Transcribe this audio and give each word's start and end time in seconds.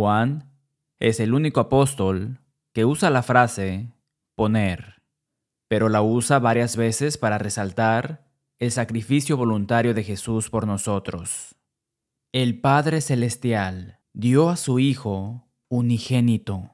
Juan 0.00 0.48
es 0.98 1.20
el 1.20 1.34
único 1.34 1.60
apóstol 1.60 2.40
que 2.72 2.86
usa 2.86 3.10
la 3.10 3.22
frase 3.22 3.92
poner, 4.34 5.02
pero 5.68 5.90
la 5.90 6.00
usa 6.00 6.38
varias 6.38 6.74
veces 6.74 7.18
para 7.18 7.36
resaltar 7.36 8.26
el 8.58 8.70
sacrificio 8.70 9.36
voluntario 9.36 9.92
de 9.92 10.02
Jesús 10.02 10.48
por 10.48 10.66
nosotros. 10.66 11.54
El 12.32 12.62
Padre 12.62 13.02
Celestial 13.02 13.98
dio 14.14 14.48
a 14.48 14.56
su 14.56 14.78
Hijo 14.78 15.46
unigénito, 15.68 16.70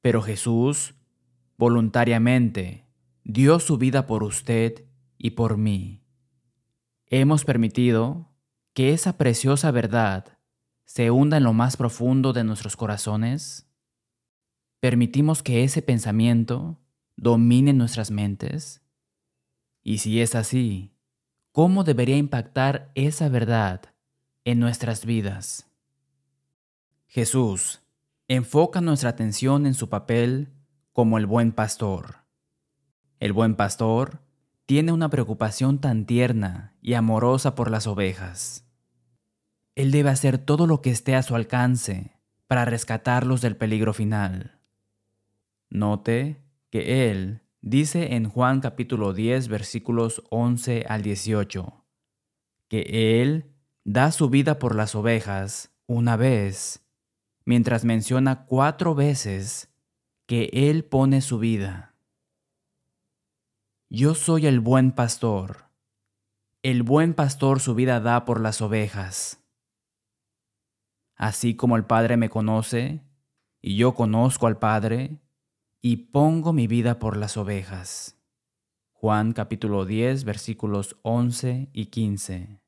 pero 0.00 0.22
Jesús 0.22 0.94
voluntariamente 1.58 2.86
dio 3.22 3.60
su 3.60 3.76
vida 3.76 4.06
por 4.06 4.22
usted 4.22 4.86
y 5.18 5.32
por 5.32 5.58
mí. 5.58 6.06
Hemos 7.04 7.44
permitido 7.44 8.30
que 8.72 8.94
esa 8.94 9.18
preciosa 9.18 9.70
verdad 9.72 10.39
se 10.90 11.12
hunda 11.12 11.36
en 11.36 11.44
lo 11.44 11.52
más 11.52 11.76
profundo 11.76 12.32
de 12.32 12.42
nuestros 12.42 12.76
corazones. 12.76 13.64
Permitimos 14.80 15.40
que 15.40 15.62
ese 15.62 15.82
pensamiento 15.82 16.80
domine 17.14 17.72
nuestras 17.72 18.10
mentes. 18.10 18.82
Y 19.84 19.98
si 19.98 20.20
es 20.20 20.34
así, 20.34 20.90
¿cómo 21.52 21.84
debería 21.84 22.16
impactar 22.16 22.90
esa 22.96 23.28
verdad 23.28 23.94
en 24.44 24.58
nuestras 24.58 25.06
vidas? 25.06 25.70
Jesús 27.06 27.82
enfoca 28.26 28.80
nuestra 28.80 29.10
atención 29.10 29.66
en 29.66 29.74
su 29.74 29.88
papel 29.88 30.48
como 30.92 31.18
el 31.18 31.26
buen 31.26 31.52
pastor. 31.52 32.24
El 33.20 33.32
buen 33.32 33.54
pastor 33.54 34.24
tiene 34.66 34.90
una 34.90 35.08
preocupación 35.08 35.78
tan 35.78 36.04
tierna 36.04 36.74
y 36.82 36.94
amorosa 36.94 37.54
por 37.54 37.70
las 37.70 37.86
ovejas. 37.86 38.66
Él 39.80 39.92
debe 39.92 40.10
hacer 40.10 40.36
todo 40.36 40.66
lo 40.66 40.82
que 40.82 40.90
esté 40.90 41.14
a 41.14 41.22
su 41.22 41.34
alcance 41.34 42.12
para 42.46 42.66
rescatarlos 42.66 43.40
del 43.40 43.56
peligro 43.56 43.94
final. 43.94 44.58
Note 45.70 46.42
que 46.68 47.10
Él 47.10 47.40
dice 47.62 48.14
en 48.14 48.28
Juan 48.28 48.60
capítulo 48.60 49.14
10 49.14 49.48
versículos 49.48 50.22
11 50.28 50.84
al 50.86 51.00
18, 51.00 51.84
que 52.68 53.22
Él 53.22 53.54
da 53.84 54.12
su 54.12 54.28
vida 54.28 54.58
por 54.58 54.74
las 54.74 54.94
ovejas 54.94 55.70
una 55.86 56.16
vez, 56.16 56.84
mientras 57.46 57.86
menciona 57.86 58.44
cuatro 58.44 58.94
veces 58.94 59.72
que 60.26 60.50
Él 60.52 60.84
pone 60.84 61.22
su 61.22 61.38
vida. 61.38 61.94
Yo 63.88 64.14
soy 64.14 64.46
el 64.46 64.60
buen 64.60 64.92
pastor. 64.92 65.70
El 66.62 66.82
buen 66.82 67.14
pastor 67.14 67.60
su 67.60 67.74
vida 67.74 68.00
da 68.00 68.26
por 68.26 68.42
las 68.42 68.60
ovejas. 68.60 69.39
Así 71.20 71.54
como 71.54 71.76
el 71.76 71.84
Padre 71.84 72.16
me 72.16 72.30
conoce, 72.30 73.02
y 73.60 73.76
yo 73.76 73.92
conozco 73.92 74.46
al 74.46 74.58
Padre, 74.58 75.18
y 75.82 75.96
pongo 75.96 76.54
mi 76.54 76.66
vida 76.66 76.98
por 76.98 77.18
las 77.18 77.36
ovejas. 77.36 78.18
Juan 78.92 79.34
capítulo 79.34 79.84
10 79.84 80.24
versículos 80.24 80.96
11 81.02 81.68
y 81.74 81.86
15. 81.86 82.62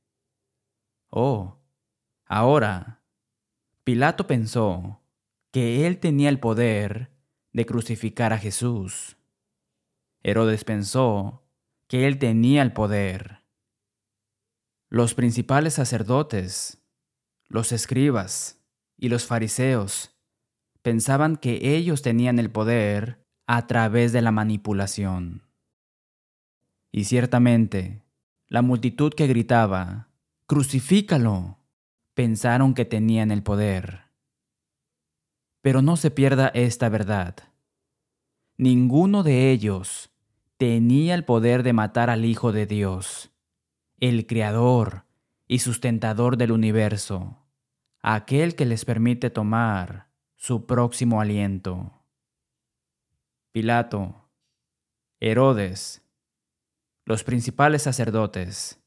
Oh, 1.09 1.63
ahora, 2.27 3.01
Pilato 3.85 4.27
pensó 4.27 5.01
que 5.51 5.87
él 5.87 5.99
tenía 5.99 6.29
el 6.29 6.39
poder 6.39 7.11
de 7.55 7.65
crucificar 7.65 8.35
a 8.35 8.39
Jesús. 8.39 9.17
Herodes 10.23 10.65
pensó 10.65 11.49
que 11.87 12.07
él 12.07 12.19
tenía 12.19 12.61
el 12.61 12.75
poder. 12.75 13.45
Los 14.91 15.15
principales 15.15 15.73
sacerdotes, 15.73 16.82
los 17.53 17.71
escribas 17.71 18.59
y 18.97 19.11
los 19.11 19.27
fariseos 19.27 20.17
pensaban 20.81 21.37
que 21.37 21.77
ellos 21.77 22.01
tenían 22.01 22.39
el 22.39 22.51
poder 22.51 23.27
a 23.47 23.67
través 23.67 24.13
de 24.13 24.23
la 24.23 24.33
manipulación. 24.33 25.43
Y 26.91 27.05
ciertamente, 27.05 28.03
la 28.49 28.63
multitud 28.63 29.13
que 29.13 29.27
gritaba, 29.27 30.09
Crucifícalo. 30.47 31.59
Pensaron 32.15 32.73
que 32.73 32.87
tenían 32.87 33.31
el 33.31 33.43
poder. 33.43 34.05
Pero 35.61 35.83
no 35.83 35.99
se 35.99 36.11
pierda 36.11 36.49
esta 36.49 36.89
verdad. 36.89 37.37
Ninguno 38.57 39.23
de 39.23 39.51
ellos 39.51 40.11
tenía 40.57 41.15
el 41.15 41.25
poder 41.25 41.63
de 41.63 41.75
matar 41.75 42.09
al 42.09 42.25
Hijo 42.25 42.53
de 42.53 42.67
Dios, 42.67 43.31
el 44.01 44.27
Creador 44.27 45.05
y 45.47 45.59
sustentador 45.59 46.39
del 46.39 46.53
universo, 46.53 47.42
aquel 48.03 48.57
que 48.57 48.67
les 48.67 48.85
permite 48.85 49.31
tomar 49.31 50.09
su 50.35 50.67
próximo 50.67 51.21
aliento. 51.21 52.03
Pilato, 53.53 54.29
Herodes, 55.21 56.03
los 57.05 57.23
principales 57.23 57.83
sacerdotes, 57.83 58.81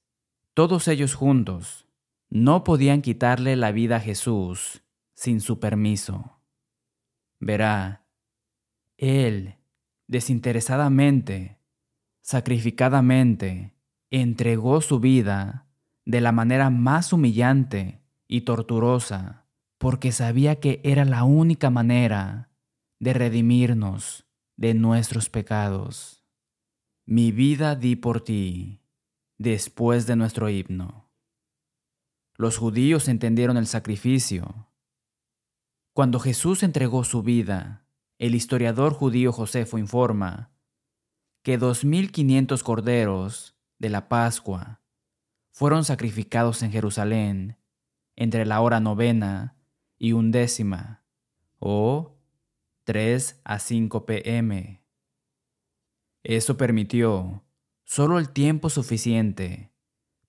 todos 0.53 0.89
ellos 0.89 1.15
juntos 1.15 1.87
no 2.29 2.65
podían 2.65 3.01
quitarle 3.01 3.55
la 3.55 3.71
vida 3.71 3.97
a 3.97 4.01
Jesús 4.01 4.83
sin 5.13 5.39
su 5.39 5.59
permiso. 5.59 6.39
Verá, 7.39 8.05
Él 8.97 9.55
desinteresadamente, 10.07 11.57
sacrificadamente, 12.21 13.75
entregó 14.09 14.81
su 14.81 14.99
vida 14.99 15.67
de 16.03 16.21
la 16.21 16.31
manera 16.31 16.69
más 16.69 17.13
humillante 17.13 18.04
y 18.35 18.41
torturosa, 18.41 19.47
porque 19.77 20.11
sabía 20.11 20.59
que 20.59 20.81
era 20.83 21.05
la 21.05 21.23
única 21.23 21.69
manera 21.69 22.51
de 22.99 23.13
redimirnos 23.13 24.27
de 24.57 24.73
nuestros 24.73 25.29
pecados. 25.29 26.25
Mi 27.05 27.31
vida 27.31 27.77
di 27.77 27.95
por 27.95 28.21
ti 28.21 28.81
después 29.37 30.05
de 30.05 30.17
nuestro 30.17 30.49
himno. 30.49 31.09
Los 32.35 32.57
judíos 32.57 33.07
entendieron 33.07 33.55
el 33.55 33.67
sacrificio. 33.67 34.67
Cuando 35.93 36.19
Jesús 36.19 36.61
entregó 36.61 37.05
su 37.05 37.23
vida, 37.23 37.87
el 38.17 38.35
historiador 38.35 38.91
judío 38.91 39.31
Josefo 39.31 39.77
informa 39.77 40.51
que 41.41 41.57
2.500 41.57 42.63
corderos 42.63 43.55
de 43.79 43.89
la 43.89 44.09
Pascua 44.09 44.81
fueron 45.51 45.85
sacrificados 45.85 46.63
en 46.63 46.73
Jerusalén 46.73 47.57
entre 48.15 48.45
la 48.45 48.61
hora 48.61 48.79
novena 48.79 49.57
y 49.97 50.13
undécima, 50.13 51.03
o 51.59 52.17
3 52.85 53.41
a 53.43 53.59
5 53.59 54.05
pm. 54.05 54.83
Eso 56.23 56.57
permitió 56.57 57.43
solo 57.83 58.19
el 58.19 58.29
tiempo 58.29 58.69
suficiente 58.69 59.71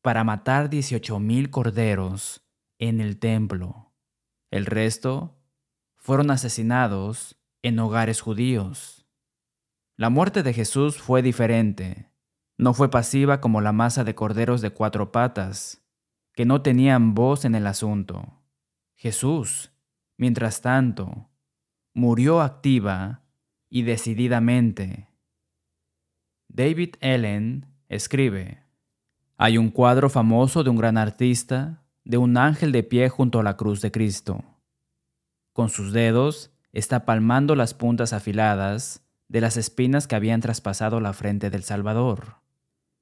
para 0.03 0.25
matar 0.25 0.71
18.000 0.71 1.51
corderos 1.51 2.47
en 2.79 3.01
el 3.01 3.19
templo. 3.19 3.95
El 4.51 4.67
resto 4.67 5.39
fueron 5.97 6.31
asesinados 6.31 7.37
en 7.63 7.79
hogares 7.79 8.21
judíos. 8.21 9.07
La 9.97 10.11
muerte 10.11 10.43
de 10.43 10.53
Jesús 10.53 10.99
fue 10.99 11.23
diferente. 11.23 12.13
No 12.59 12.75
fue 12.75 12.91
pasiva 12.91 13.41
como 13.41 13.61
la 13.61 13.73
masa 13.73 14.05
de 14.05 14.15
corderos 14.15 14.61
de 14.61 14.71
cuatro 14.71 15.11
patas, 15.11 15.86
que 16.37 16.45
no 16.45 16.61
tenían 16.61 17.15
voz 17.15 17.47
en 17.47 17.55
el 17.55 17.67
asunto. 17.67 18.43
Jesús, 18.95 19.73
mientras 20.19 20.61
tanto, 20.61 21.31
murió 21.95 22.43
activa 22.43 23.23
y 23.71 23.83
decididamente. 23.83 25.09
David 26.49 26.97
Ellen 27.01 27.67
escribe, 27.89 28.63
hay 29.39 29.57
un 29.57 29.71
cuadro 29.71 30.11
famoso 30.11 30.63
de 30.63 30.69
un 30.69 30.77
gran 30.77 30.99
artista, 30.99 31.83
de 32.05 32.19
un 32.19 32.37
ángel 32.37 32.71
de 32.71 32.83
pie 32.83 33.09
junto 33.09 33.41
a 33.41 33.43
la 33.43 33.57
cruz 33.57 33.81
de 33.81 33.91
Cristo. 33.91 34.45
Con 35.55 35.71
sus 35.71 35.95
dedos 35.95 36.53
está 36.73 37.06
palmando 37.06 37.56
las 37.56 37.73
puntas 37.73 38.12
afiladas 38.12 39.06
de 39.29 39.41
las 39.41 39.56
espinas 39.56 40.06
que 40.06 40.17
habían 40.17 40.43
traspasado 40.43 41.00
la 41.00 41.15
frente 41.15 41.49
del 41.49 41.62
Salvador, 41.62 42.37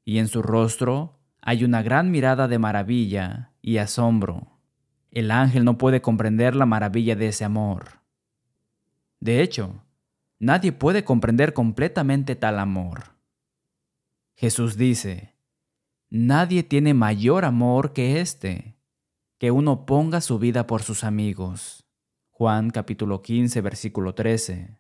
y 0.05 0.19
en 0.19 0.29
su 0.29 0.41
rostro 0.41 1.19
hay 1.47 1.63
una 1.63 1.83
gran 1.83 2.11
mirada 2.11 2.49
de 2.49 2.59
maravilla 2.59 3.53
y 3.61 3.77
asombro. 3.77 4.59
El 5.11 5.31
ángel 5.31 5.67
no 5.67 5.77
puede 5.77 6.01
comprender 6.01 6.57
la 6.57 6.65
maravilla 6.65 7.17
de 7.17 7.29
ese 7.29 7.45
amor. 7.45 8.01
De 9.21 9.43
hecho, 9.43 9.85
nadie 10.39 10.73
puede 10.73 11.05
comprender 11.05 11.53
completamente 11.53 12.35
tal 12.35 12.59
amor. 12.59 13.15
Jesús 14.35 14.79
dice, 14.79 15.35
Nadie 16.09 16.63
tiene 16.63 16.95
mayor 16.95 17.45
amor 17.45 17.93
que 17.93 18.21
este, 18.23 18.79
que 19.37 19.51
uno 19.51 19.85
ponga 19.85 20.23
su 20.23 20.39
vida 20.39 20.67
por 20.67 20.83
sus 20.83 21.05
amigos. 21.05 21.85
Juan 22.31 22.71
capítulo 22.71 23.21
15, 23.21 23.61
versículo 23.61 24.15
13. 24.15 24.79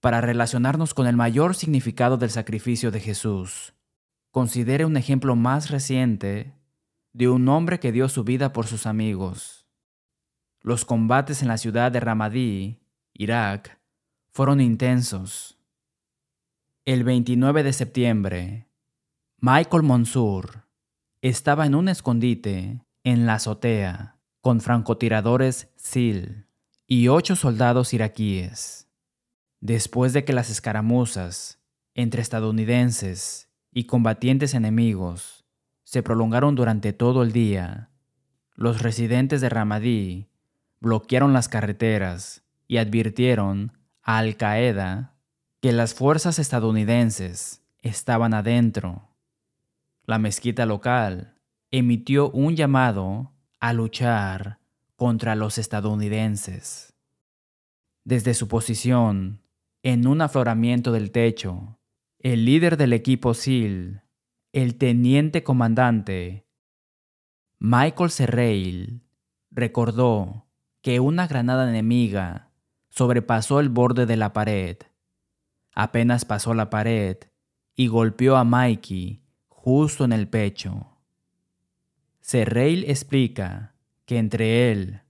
Para 0.00 0.22
relacionarnos 0.22 0.94
con 0.94 1.06
el 1.06 1.16
mayor 1.16 1.54
significado 1.54 2.16
del 2.16 2.30
sacrificio 2.30 2.90
de 2.90 3.00
Jesús, 3.00 3.74
considere 4.30 4.84
un 4.84 4.96
ejemplo 4.96 5.36
más 5.36 5.70
reciente 5.70 6.54
de 7.12 7.28
un 7.28 7.48
hombre 7.48 7.80
que 7.80 7.92
dio 7.92 8.08
su 8.08 8.24
vida 8.24 8.52
por 8.52 8.66
sus 8.66 8.86
amigos. 8.86 9.66
los 10.62 10.84
combates 10.84 11.40
en 11.40 11.48
la 11.48 11.56
ciudad 11.56 11.90
de 11.90 12.00
Ramadí, 12.00 12.80
Irak, 13.14 13.80
fueron 14.30 14.60
intensos. 14.60 15.58
El 16.84 17.02
29 17.02 17.62
de 17.62 17.72
septiembre, 17.72 18.68
Michael 19.38 19.82
Monsur 19.82 20.66
estaba 21.22 21.64
en 21.64 21.74
un 21.74 21.88
escondite 21.88 22.84
en 23.04 23.24
la 23.24 23.34
azotea 23.34 24.18
con 24.42 24.60
francotiradores 24.60 25.70
SEAL 25.76 26.46
y 26.86 27.08
ocho 27.08 27.36
soldados 27.36 27.94
iraquíes. 27.94 28.88
Después 29.60 30.12
de 30.12 30.24
que 30.24 30.32
las 30.34 30.50
escaramuzas 30.50 31.58
entre 31.94 32.22
estadounidenses 32.22 33.49
y 33.72 33.84
combatientes 33.84 34.54
enemigos 34.54 35.44
se 35.84 36.02
prolongaron 36.02 36.54
durante 36.54 36.92
todo 36.92 37.22
el 37.22 37.32
día, 37.32 37.90
los 38.54 38.82
residentes 38.82 39.40
de 39.40 39.48
Ramadí 39.48 40.28
bloquearon 40.80 41.32
las 41.32 41.48
carreteras 41.48 42.44
y 42.68 42.76
advirtieron 42.76 43.72
a 44.02 44.18
Al 44.18 44.36
Qaeda 44.36 45.16
que 45.60 45.72
las 45.72 45.94
fuerzas 45.94 46.38
estadounidenses 46.38 47.64
estaban 47.82 48.34
adentro. 48.34 49.08
La 50.04 50.18
mezquita 50.18 50.66
local 50.66 51.34
emitió 51.70 52.30
un 52.30 52.54
llamado 52.54 53.32
a 53.60 53.72
luchar 53.72 54.58
contra 54.96 55.34
los 55.34 55.58
estadounidenses. 55.58 56.94
Desde 58.04 58.34
su 58.34 58.46
posición, 58.46 59.42
en 59.82 60.06
un 60.06 60.20
afloramiento 60.22 60.92
del 60.92 61.10
techo, 61.10 61.79
el 62.22 62.44
líder 62.44 62.76
del 62.76 62.92
equipo 62.92 63.32
SEAL, 63.32 64.02
el 64.52 64.76
teniente 64.76 65.42
comandante 65.42 66.46
Michael 67.58 68.10
Serrail, 68.10 69.02
recordó 69.50 70.46
que 70.82 71.00
una 71.00 71.26
granada 71.26 71.68
enemiga 71.68 72.50
sobrepasó 72.90 73.58
el 73.58 73.70
borde 73.70 74.04
de 74.04 74.18
la 74.18 74.34
pared. 74.34 74.76
Apenas 75.74 76.26
pasó 76.26 76.52
la 76.52 76.68
pared 76.68 77.16
y 77.74 77.86
golpeó 77.86 78.36
a 78.36 78.44
Mikey 78.44 79.22
justo 79.48 80.04
en 80.04 80.12
el 80.12 80.28
pecho. 80.28 80.98
Serrail 82.20 82.84
explica 82.86 83.74
que 84.04 84.18
entre 84.18 84.70
él, 84.70 85.00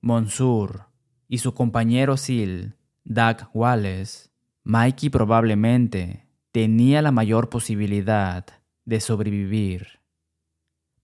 Monsur 0.00 0.86
y 1.26 1.38
su 1.38 1.54
compañero 1.54 2.16
Sil, 2.22 2.78
Doug 3.02 3.48
Wallace, 3.52 4.30
Mikey 4.62 5.10
probablemente 5.10 6.21
tenía 6.52 7.00
la 7.02 7.12
mayor 7.12 7.48
posibilidad 7.48 8.46
de 8.84 9.00
sobrevivir. 9.00 10.00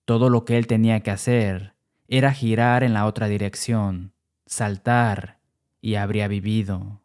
Todo 0.05 0.31
lo 0.31 0.45
que 0.45 0.59
él 0.59 0.67
tenía 0.67 1.01
que 1.01 1.11
hacer 1.11 1.75
era 2.07 2.33
girar 2.33 2.85
en 2.85 2.95
la 2.95 3.07
otra 3.07 3.29
dirección, 3.29 4.13
saltar, 4.47 5.39
y 5.81 5.95
habría 5.95 6.29
vivido. 6.29 7.03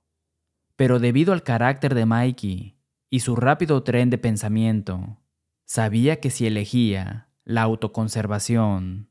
Pero 0.75 0.99
debido 0.99 1.33
al 1.33 1.43
carácter 1.43 1.93
de 1.95 2.05
Mikey 2.05 2.75
y 3.09 3.19
su 3.19 3.35
rápido 3.35 3.83
tren 3.83 4.09
de 4.09 4.17
pensamiento, 4.17 5.19
sabía 5.65 6.19
que 6.19 6.29
si 6.29 6.47
elegía 6.47 7.29
la 7.43 7.61
autoconservación, 7.61 9.09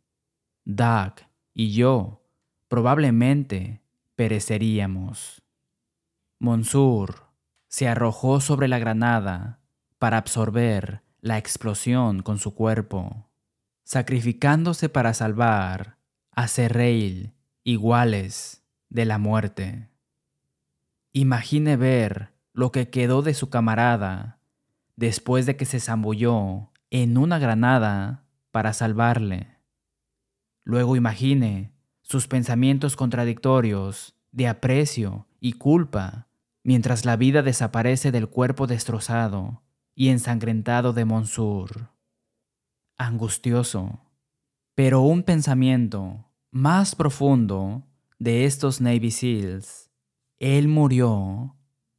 Doug 0.65 1.15
y 1.55 1.73
yo 1.73 2.25
probablemente 2.69 3.83
pereceríamos. 4.17 5.43
Monsur 6.39 7.32
se 7.73 7.89
arrojó 7.89 8.43
sobre 8.43 8.69
la 8.69 8.79
granada 8.79 9.59
para 9.99 10.19
absorber 10.19 11.03
la 11.23 11.39
explosión 11.39 12.23
con 12.23 12.39
su 12.39 12.55
cuerpo, 12.55 13.31
sacrificándose 13.83 14.91
para 14.91 15.15
salvar 15.15 15.97
a 16.33 16.49
Serrail 16.49 17.33
iguales 17.65 18.63
de 18.91 19.07
la 19.07 19.17
muerte. 19.17 19.89
Imagine 21.15 21.77
ver 21.77 22.35
lo 22.53 22.73
que 22.73 22.91
quedó 22.91 23.23
de 23.23 23.33
su 23.33 23.49
camarada 23.49 24.39
después 24.97 25.47
de 25.47 25.57
que 25.57 25.65
se 25.65 25.81
zambulló 25.81 26.73
en 26.91 27.17
una 27.17 27.39
granada 27.39 28.27
para 28.51 28.75
salvarle. 28.75 29.57
Luego 30.63 30.95
imagine 30.95 31.73
sus 32.03 32.29
pensamientos 32.29 32.97
contradictorios 32.97 34.15
de 34.31 34.49
aprecio 34.49 35.27
y 35.41 35.55
culpa 35.55 36.29
mientras 36.63 37.05
la 37.05 37.17
vida 37.17 37.43
desaparece 37.43 38.13
del 38.13 38.29
cuerpo 38.29 38.67
destrozado 38.67 39.63
y 39.95 40.09
ensangrentado 40.09 40.93
de 40.93 41.05
Monsur. 41.05 41.89
Angustioso, 42.97 44.01
pero 44.75 45.01
un 45.01 45.23
pensamiento 45.23 46.31
más 46.51 46.95
profundo 46.95 47.85
de 48.19 48.45
estos 48.45 48.81
Navy 48.81 49.11
SEALs. 49.11 49.91
Él 50.39 50.69
murió 50.69 51.57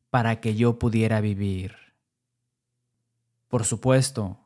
para 0.10 0.40
que 0.40 0.56
yo 0.56 0.80
pudiera 0.80 1.22
vivir. 1.22 1.76
Por 3.48 3.66
supuesto, 3.66 4.40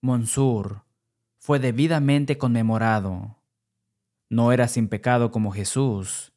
Monsur 0.00 0.82
fue 1.38 1.58
debidamente 1.58 2.38
conmemorado. 2.38 3.36
No 4.28 4.52
era 4.52 4.68
sin 4.68 4.88
pecado 4.88 5.30
como 5.30 5.52
Jesús, 5.52 6.31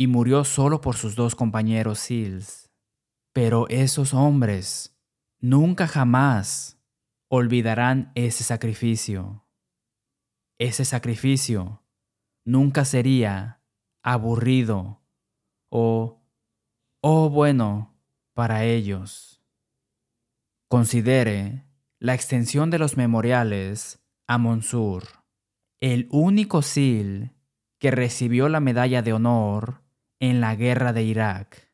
y 0.00 0.06
murió 0.06 0.44
solo 0.44 0.80
por 0.80 0.96
sus 0.96 1.14
dos 1.14 1.34
compañeros 1.34 1.98
SEALs. 1.98 2.70
Pero 3.34 3.68
esos 3.68 4.14
hombres 4.14 4.98
nunca 5.40 5.86
jamás 5.86 6.80
olvidarán 7.28 8.10
ese 8.14 8.42
sacrificio. 8.42 9.44
Ese 10.58 10.86
sacrificio 10.86 11.82
nunca 12.46 12.86
sería 12.86 13.60
aburrido 14.02 15.02
o, 15.68 16.22
oh 17.02 17.28
bueno, 17.28 17.94
para 18.32 18.64
ellos. 18.64 19.44
Considere 20.70 21.66
la 21.98 22.14
extensión 22.14 22.70
de 22.70 22.78
los 22.78 22.96
memoriales 22.96 24.02
a 24.26 24.38
Monsur, 24.38 25.04
el 25.78 26.08
único 26.10 26.62
SEAL 26.62 27.34
que 27.78 27.90
recibió 27.90 28.48
la 28.48 28.60
medalla 28.60 29.02
de 29.02 29.12
honor 29.12 29.89
en 30.20 30.40
la 30.40 30.54
guerra 30.54 30.92
de 30.92 31.02
Irak. 31.02 31.72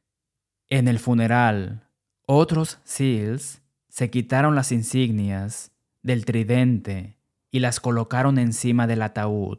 En 0.69 0.89
el 0.89 0.99
funeral, 0.99 1.91
otros 2.27 2.79
SEALs 2.85 3.61
se 3.89 4.11
quitaron 4.11 4.55
las 4.55 4.73
insignias 4.73 5.73
del 6.03 6.25
tridente 6.25 7.19
y 7.51 7.61
las 7.61 7.81
colocaron 7.81 8.39
encima 8.39 8.87
del 8.87 9.03
ataúd. 9.03 9.59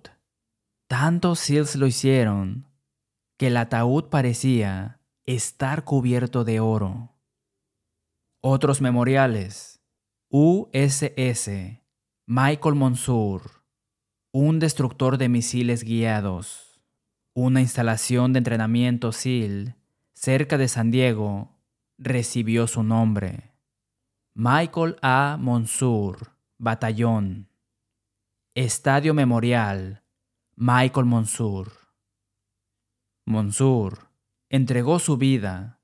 Tantos 0.88 1.40
SEALs 1.40 1.76
lo 1.76 1.86
hicieron 1.86 2.66
que 3.38 3.48
el 3.48 3.58
ataúd 3.58 4.06
parecía 4.06 5.00
estar 5.26 5.84
cubierto 5.84 6.44
de 6.44 6.60
oro. 6.60 7.14
Otros 8.42 8.82
memoriales. 8.82 9.82
USS 10.30 11.50
Michael 12.26 12.76
Monsur, 12.76 13.64
un 14.34 14.60
destructor 14.60 15.18
de 15.18 15.30
misiles 15.30 15.86
guiados, 15.86 16.67
una 17.40 17.62
instalación 17.62 18.34
de 18.34 18.40
entrenamiento 18.40 19.12
SEAL 19.12 19.76
cerca 20.12 20.58
de 20.58 20.68
San 20.68 20.90
Diego, 20.90 21.56
recibió 22.00 22.66
su 22.66 22.82
nombre. 22.82 23.54
Michael 24.34 24.96
A. 25.04 25.38
Monsur, 25.40 26.32
Batallón. 26.58 27.48
Estadio 28.56 29.14
Memorial, 29.14 30.04
Michael 30.56 31.06
Monsur. 31.06 31.72
Monsur 33.28 34.10
entregó 34.50 34.98
su 34.98 35.18
vida, 35.18 35.80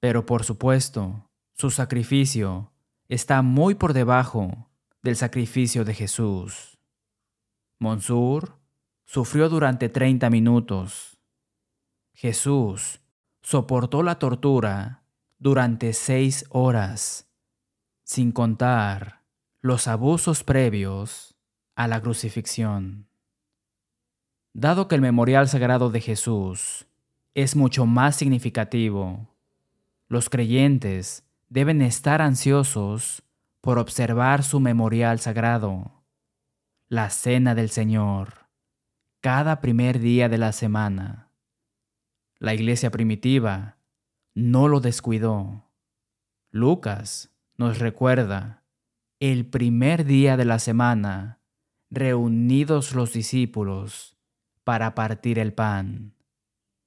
pero 0.00 0.26
por 0.26 0.44
supuesto, 0.44 1.30
su 1.54 1.70
sacrificio 1.70 2.74
está 3.08 3.40
muy 3.40 3.74
por 3.74 3.94
debajo 3.94 4.68
del 5.02 5.16
sacrificio 5.16 5.86
de 5.86 5.94
Jesús. 5.94 6.78
Monsur 7.78 8.59
sufrió 9.12 9.48
durante 9.48 9.88
30 9.88 10.30
minutos. 10.30 11.18
Jesús 12.12 13.00
soportó 13.42 14.04
la 14.04 14.20
tortura 14.20 15.02
durante 15.40 15.94
seis 15.94 16.44
horas, 16.48 17.28
sin 18.04 18.30
contar 18.30 19.24
los 19.62 19.88
abusos 19.88 20.44
previos 20.44 21.36
a 21.74 21.88
la 21.88 22.00
crucifixión. 22.00 23.08
Dado 24.52 24.86
que 24.86 24.94
el 24.94 25.00
memorial 25.00 25.48
sagrado 25.48 25.90
de 25.90 26.00
Jesús 26.00 26.86
es 27.34 27.56
mucho 27.56 27.86
más 27.86 28.14
significativo, 28.14 29.26
los 30.06 30.30
creyentes 30.30 31.24
deben 31.48 31.82
estar 31.82 32.22
ansiosos 32.22 33.24
por 33.60 33.80
observar 33.80 34.44
su 34.44 34.60
memorial 34.60 35.18
sagrado, 35.18 36.04
la 36.88 37.10
Cena 37.10 37.56
del 37.56 37.70
Señor, 37.70 38.39
cada 39.20 39.60
primer 39.60 39.98
día 39.98 40.30
de 40.30 40.38
la 40.38 40.52
semana. 40.52 41.30
La 42.38 42.54
iglesia 42.54 42.90
primitiva 42.90 43.76
no 44.34 44.66
lo 44.66 44.80
descuidó. 44.80 45.70
Lucas 46.50 47.30
nos 47.58 47.78
recuerda 47.78 48.64
el 49.18 49.44
primer 49.44 50.06
día 50.06 50.38
de 50.38 50.46
la 50.46 50.58
semana, 50.58 51.42
reunidos 51.90 52.94
los 52.94 53.12
discípulos 53.12 54.16
para 54.64 54.94
partir 54.94 55.38
el 55.38 55.52
pan. 55.52 56.14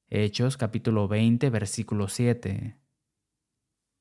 Hechos 0.07 0.57
capítulo 0.57 1.07
20 1.07 1.51
versículo 1.51 2.07
7. 2.07 2.79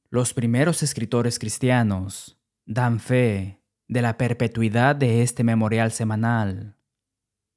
Los 0.09 0.33
primeros 0.33 0.83
escritores 0.83 1.39
cristianos 1.39 2.39
dan 2.65 2.99
fe 2.99 3.62
de 3.89 4.01
la 4.01 4.17
perpetuidad 4.17 4.97
de 4.97 5.21
este 5.21 5.45
memorial 5.45 5.93
semanal. 5.93 6.79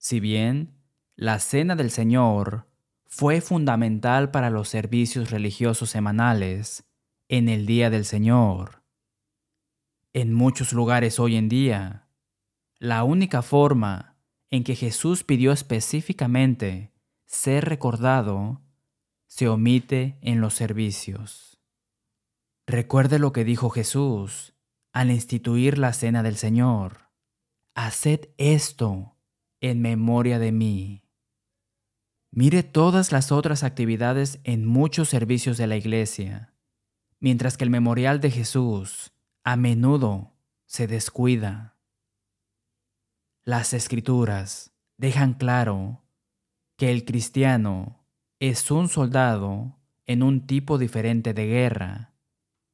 Si 0.08 0.20
bien 0.20 0.84
la 1.16 1.40
Cena 1.40 1.76
del 1.76 1.90
Señor 1.90 2.68
fue 3.08 3.42
fundamental 3.42 4.30
para 4.30 4.52
los 4.52 4.70
servicios 4.70 5.32
religiosos 5.32 5.90
semanales 5.90 6.86
en 7.28 7.50
el 7.50 7.66
Día 7.66 7.90
del 7.90 8.06
Señor. 8.06 8.84
En 10.14 10.32
muchos 10.32 10.74
lugares 10.74 11.20
hoy 11.20 11.38
en 11.38 11.50
día, 11.50 12.08
la 12.78 13.04
única 13.04 13.42
forma 13.42 14.20
en 14.52 14.64
que 14.64 14.76
Jesús 14.76 15.24
pidió 15.24 15.52
específicamente 15.52 16.94
ser 17.26 17.66
recordado 17.66 18.62
se 19.26 19.50
omite 19.50 20.20
en 20.22 20.40
los 20.40 20.54
servicios. 20.54 21.60
Recuerde 22.68 23.18
lo 23.18 23.34
que 23.34 23.44
dijo 23.44 23.72
Jesús 23.72 24.54
al 24.94 25.10
instituir 25.10 25.80
la 25.80 25.94
cena 25.94 26.22
del 26.22 26.36
Señor. 26.36 27.10
Haced 27.74 28.30
esto 28.38 29.15
en 29.62 29.82
memoria 29.82 30.40
de 30.40 30.52
mí. 30.52 31.04
Mire 32.32 32.64
todas 32.64 33.12
las 33.12 33.32
otras 33.32 33.64
actividades 33.64 34.40
en 34.44 34.66
muchos 34.66 35.10
servicios 35.10 35.58
de 35.58 35.68
la 35.68 35.78
iglesia, 35.78 36.54
mientras 37.20 37.58
que 37.58 37.64
el 37.64 37.70
memorial 37.70 38.20
de 38.20 38.32
Jesús 38.32 39.14
a 39.44 39.56
menudo 39.56 40.34
se 40.66 40.88
descuida. 40.88 41.78
Las 43.44 43.74
escrituras 43.74 44.74
dejan 44.98 45.34
claro 45.34 46.04
que 46.78 46.92
el 46.92 47.06
cristiano 47.06 48.06
es 48.40 48.70
un 48.70 48.90
soldado 48.90 49.80
en 50.06 50.24
un 50.24 50.46
tipo 50.46 50.78
diferente 50.78 51.34
de 51.34 51.48
guerra, 51.48 52.14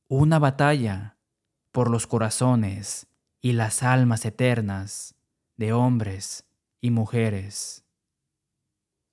una 0.07 0.39
batalla 0.39 1.17
por 1.71 1.89
los 1.89 2.07
corazones 2.07 3.07
y 3.41 3.53
las 3.53 3.83
almas 3.83 4.25
eternas 4.25 5.15
de 5.55 5.73
hombres 5.73 6.45
y 6.81 6.91
mujeres. 6.91 7.85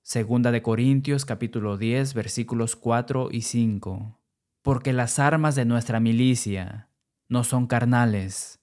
Segunda 0.01 0.51
de 0.51 0.61
Corintios 0.61 1.23
capítulo 1.23 1.77
10 1.77 2.13
versículos 2.15 2.75
4 2.75 3.29
y 3.31 3.43
5. 3.43 4.19
Porque 4.61 4.91
las 4.91 5.19
armas 5.19 5.55
de 5.55 5.65
nuestra 5.65 5.99
milicia 5.99 6.89
no 7.29 7.43
son 7.43 7.67
carnales, 7.67 8.59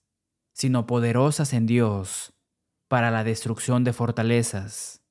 sino 0.51 0.85
poderosas 0.85 1.53
en 1.53 1.65
Dios 1.65 2.33
para 2.87 3.09
la 3.09 3.23
destrucción 3.23 3.83
de 3.83 3.93
fortalezas 3.93 5.01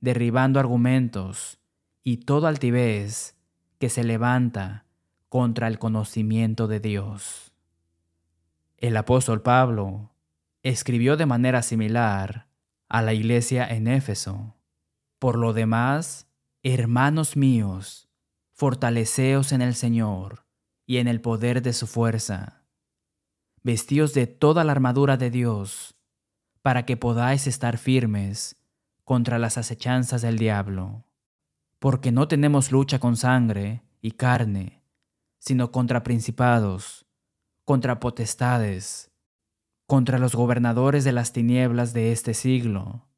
derribando 0.00 0.58
argumentos 0.58 1.58
y 2.02 2.18
toda 2.18 2.48
altivez 2.48 3.36
que 3.78 3.88
se 3.88 4.04
levanta 4.04 4.86
contra 5.28 5.68
el 5.68 5.78
conocimiento 5.78 6.66
de 6.66 6.80
Dios. 6.80 7.52
El 8.78 8.96
apóstol 8.96 9.42
Pablo 9.42 10.10
escribió 10.62 11.16
de 11.16 11.26
manera 11.26 11.62
similar 11.62 12.49
a 12.90 13.02
la 13.02 13.14
iglesia 13.14 13.66
en 13.66 13.86
Éfeso. 13.86 14.56
Por 15.18 15.38
lo 15.38 15.52
demás, 15.52 16.26
hermanos 16.62 17.36
míos, 17.36 18.08
fortaleceos 18.52 19.52
en 19.52 19.62
el 19.62 19.74
Señor 19.74 20.44
y 20.86 20.98
en 20.98 21.06
el 21.06 21.20
poder 21.20 21.62
de 21.62 21.72
su 21.72 21.86
fuerza. 21.86 22.64
Vestíos 23.62 24.12
de 24.12 24.26
toda 24.26 24.64
la 24.64 24.72
armadura 24.72 25.16
de 25.16 25.30
Dios, 25.30 25.94
para 26.62 26.84
que 26.84 26.96
podáis 26.96 27.46
estar 27.46 27.78
firmes 27.78 28.56
contra 29.04 29.38
las 29.38 29.56
acechanzas 29.56 30.20
del 30.22 30.36
diablo, 30.36 31.04
porque 31.78 32.10
no 32.10 32.26
tenemos 32.26 32.72
lucha 32.72 32.98
con 32.98 33.16
sangre 33.16 33.82
y 34.02 34.12
carne, 34.12 34.82
sino 35.38 35.70
contra 35.70 36.02
principados, 36.02 37.06
contra 37.64 38.00
potestades, 38.00 39.09
contra 39.90 40.20
los 40.20 40.36
gobernadores 40.36 41.02
de 41.02 41.10
las 41.10 41.32
tinieblas 41.32 41.92
de 41.92 42.12
este 42.12 42.32
siglo, 42.32 43.08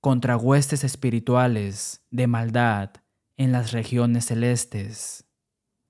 contra 0.00 0.38
huestes 0.38 0.82
espirituales 0.82 2.02
de 2.10 2.26
maldad 2.26 2.92
en 3.36 3.52
las 3.52 3.72
regiones 3.72 4.24
celestes. 4.24 5.28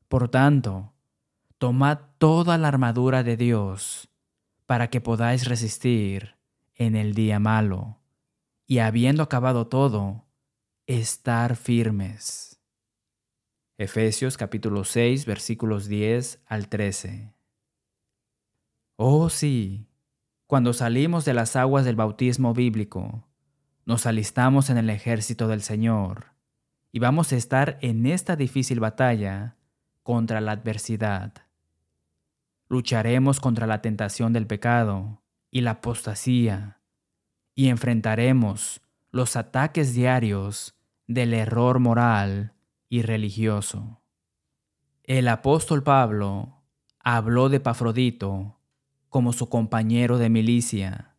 Por 0.08 0.28
tanto, 0.28 0.92
tomad 1.58 2.00
toda 2.18 2.58
la 2.58 2.66
armadura 2.66 3.22
de 3.22 3.36
Dios, 3.36 4.10
para 4.66 4.90
que 4.90 5.00
podáis 5.00 5.46
resistir 5.46 6.34
en 6.74 6.96
el 6.96 7.14
día 7.14 7.38
malo 7.38 8.00
y 8.66 8.80
habiendo 8.80 9.22
acabado 9.22 9.68
todo, 9.68 10.26
estar 10.88 11.54
firmes. 11.54 12.60
Efesios 13.76 14.36
capítulo 14.36 14.82
6 14.82 15.26
versículos 15.26 15.86
10 15.86 16.42
al 16.44 16.68
13. 16.68 17.32
Oh 18.96 19.30
sí, 19.30 19.87
cuando 20.48 20.72
salimos 20.72 21.26
de 21.26 21.34
las 21.34 21.56
aguas 21.56 21.84
del 21.84 21.94
bautismo 21.94 22.54
bíblico, 22.54 23.28
nos 23.84 24.06
alistamos 24.06 24.70
en 24.70 24.78
el 24.78 24.88
ejército 24.88 25.46
del 25.46 25.60
Señor 25.60 26.28
y 26.90 27.00
vamos 27.00 27.32
a 27.32 27.36
estar 27.36 27.78
en 27.82 28.06
esta 28.06 28.34
difícil 28.34 28.80
batalla 28.80 29.58
contra 30.02 30.40
la 30.40 30.52
adversidad. 30.52 31.34
Lucharemos 32.66 33.40
contra 33.40 33.66
la 33.66 33.82
tentación 33.82 34.32
del 34.32 34.46
pecado 34.46 35.22
y 35.50 35.60
la 35.60 35.72
apostasía 35.72 36.80
y 37.54 37.68
enfrentaremos 37.68 38.80
los 39.10 39.36
ataques 39.36 39.92
diarios 39.92 40.78
del 41.06 41.34
error 41.34 41.78
moral 41.78 42.54
y 42.88 43.02
religioso. 43.02 44.00
El 45.04 45.28
apóstol 45.28 45.82
Pablo 45.82 46.62
habló 47.00 47.50
de 47.50 47.60
Pafrodito 47.60 48.57
como 49.18 49.32
su 49.32 49.48
compañero 49.48 50.16
de 50.16 50.30
milicia, 50.30 51.16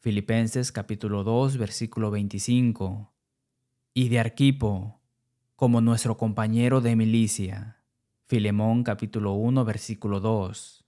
Filipenses 0.00 0.72
capítulo 0.72 1.24
2 1.24 1.58
versículo 1.58 2.10
25, 2.10 3.12
y 3.92 4.08
de 4.08 4.18
Arquipo 4.18 5.02
como 5.54 5.82
nuestro 5.82 6.16
compañero 6.16 6.80
de 6.80 6.96
milicia, 6.96 7.82
Filemón 8.24 8.82
capítulo 8.82 9.34
1 9.34 9.62
versículo 9.66 10.20
2. 10.20 10.86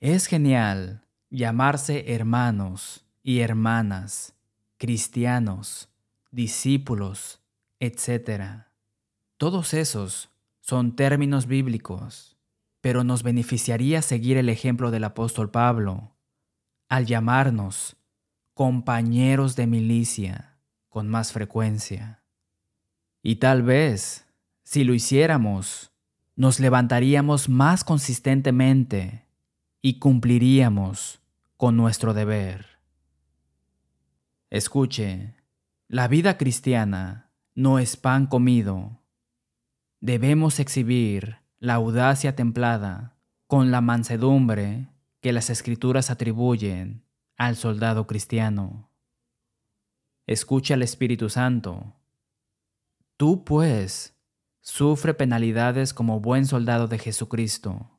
Es 0.00 0.26
genial 0.26 1.06
llamarse 1.30 2.12
hermanos 2.12 3.06
y 3.22 3.38
hermanas, 3.38 4.34
cristianos, 4.76 5.88
discípulos, 6.30 7.40
etc. 7.80 8.66
Todos 9.38 9.72
esos 9.72 10.28
son 10.60 10.96
términos 10.96 11.46
bíblicos, 11.46 12.37
pero 12.80 13.04
nos 13.04 13.22
beneficiaría 13.22 14.02
seguir 14.02 14.36
el 14.36 14.48
ejemplo 14.48 14.90
del 14.90 15.04
apóstol 15.04 15.50
Pablo 15.50 16.16
al 16.88 17.06
llamarnos 17.06 17.96
compañeros 18.54 19.56
de 19.56 19.66
milicia 19.66 20.58
con 20.88 21.08
más 21.08 21.32
frecuencia. 21.32 22.22
Y 23.22 23.36
tal 23.36 23.62
vez, 23.62 24.26
si 24.64 24.84
lo 24.84 24.94
hiciéramos, 24.94 25.92
nos 26.34 26.60
levantaríamos 26.60 27.48
más 27.48 27.84
consistentemente 27.84 29.26
y 29.82 29.98
cumpliríamos 29.98 31.20
con 31.56 31.76
nuestro 31.76 32.14
deber. 32.14 32.78
Escuche, 34.50 35.34
la 35.88 36.08
vida 36.08 36.38
cristiana 36.38 37.30
no 37.54 37.78
es 37.78 37.96
pan 37.96 38.26
comido. 38.26 39.02
Debemos 40.00 40.60
exhibir 40.60 41.38
la 41.60 41.74
audacia 41.74 42.36
templada 42.36 43.16
con 43.46 43.70
la 43.70 43.80
mansedumbre 43.80 44.88
que 45.20 45.32
las 45.32 45.50
escrituras 45.50 46.10
atribuyen 46.10 47.04
al 47.36 47.56
soldado 47.56 48.06
cristiano. 48.06 48.90
Escucha 50.26 50.74
al 50.74 50.82
Espíritu 50.82 51.28
Santo. 51.28 51.96
Tú, 53.16 53.44
pues, 53.44 54.16
sufre 54.60 55.14
penalidades 55.14 55.94
como 55.94 56.20
buen 56.20 56.46
soldado 56.46 56.86
de 56.86 56.98
Jesucristo. 56.98 57.90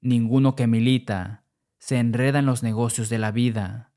Ninguno 0.00 0.54
que 0.56 0.66
milita 0.66 1.44
se 1.78 1.98
enreda 1.98 2.38
en 2.38 2.46
los 2.46 2.62
negocios 2.62 3.08
de 3.08 3.18
la 3.18 3.32
vida 3.32 3.92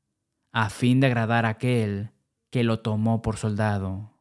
a 0.50 0.68
fin 0.68 1.00
de 1.00 1.06
agradar 1.06 1.46
a 1.46 1.50
aquel 1.50 2.10
que 2.50 2.64
lo 2.64 2.80
tomó 2.80 3.22
por 3.22 3.38
soldado. 3.38 4.11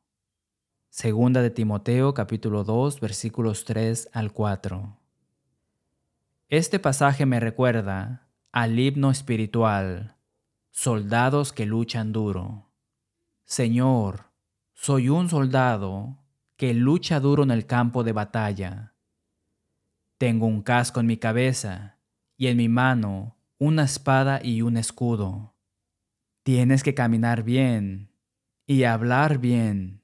Segunda 0.94 1.42
de 1.42 1.50
Timoteo 1.50 2.14
capítulo 2.14 2.66
2 2.66 3.00
versículos 3.00 3.64
3 3.64 4.10
al 4.12 4.34
4. 4.34 4.98
Este 6.50 6.80
pasaje 6.80 7.26
me 7.26 7.40
recuerda 7.40 8.28
al 8.52 8.78
himno 8.78 9.10
espiritual, 9.10 10.18
Soldados 10.70 11.54
que 11.54 11.66
luchan 11.66 12.12
duro. 12.12 12.74
Señor, 13.46 14.32
soy 14.74 15.08
un 15.08 15.30
soldado 15.30 16.18
que 16.58 16.74
lucha 16.74 17.22
duro 17.22 17.44
en 17.44 17.52
el 17.52 17.66
campo 17.66 18.04
de 18.04 18.12
batalla. 18.12 18.94
Tengo 20.18 20.46
un 20.46 20.62
casco 20.62 21.00
en 21.00 21.06
mi 21.06 21.16
cabeza 21.16 22.00
y 22.36 22.48
en 22.48 22.58
mi 22.58 22.68
mano 22.68 23.38
una 23.60 23.86
espada 23.86 24.42
y 24.44 24.62
un 24.62 24.76
escudo. 24.76 25.56
Tienes 26.44 26.84
que 26.84 26.94
caminar 26.94 27.44
bien 27.44 28.12
y 28.68 28.84
hablar 28.84 29.38
bien, 29.38 30.01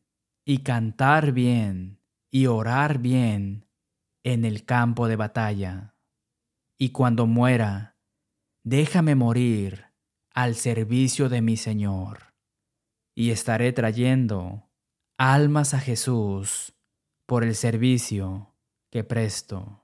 y 0.50 0.60
cantar 0.60 1.34
bien, 1.34 2.00
y 2.32 2.46
orar 2.46 3.00
bien 3.00 3.68
en 4.24 4.46
el 4.46 4.64
campo 4.64 5.10
de 5.10 5.18
batalla. 5.18 5.98
Y 6.78 6.92
cuando 6.92 7.28
muera, 7.28 7.98
déjame 8.64 9.16
morir 9.16 9.88
al 10.34 10.56
servicio 10.56 11.28
de 11.28 11.42
mi 11.42 11.58
Señor, 11.58 12.34
y 13.14 13.32
estaré 13.32 13.74
trayendo 13.74 14.70
almas 15.18 15.74
a 15.74 15.82
Jesús 15.82 16.74
por 17.26 17.44
el 17.44 17.54
servicio 17.54 18.56
que 18.90 19.04
presto. 19.04 19.84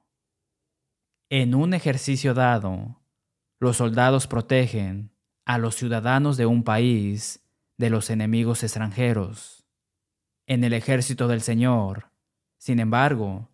En 1.30 1.56
un 1.56 1.74
ejercicio 1.74 2.34
dado, 2.34 3.02
los 3.60 3.76
soldados 3.76 4.28
protegen 4.28 5.12
a 5.44 5.58
los 5.58 5.76
ciudadanos 5.76 6.38
de 6.38 6.46
un 6.46 6.64
país 6.64 7.44
de 7.78 7.90
los 7.90 8.10
enemigos 8.10 8.64
extranjeros. 8.64 9.63
En 10.46 10.64
el 10.64 10.74
ejército 10.74 11.28
del 11.28 11.42
Señor, 11.42 12.10
sin 12.58 12.80
embargo, 12.80 13.50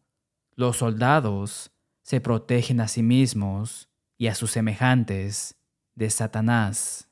los 0.56 0.78
soldados 0.78 1.72
se 2.02 2.22
protegen 2.22 2.82
a 2.82 2.88
sí 2.88 3.04
mismos 3.04 3.90
y 4.18 4.28
a 4.28 4.36
sus 4.36 4.52
semejantes 4.52 5.56
de 5.96 6.10
Satanás. 6.10 7.10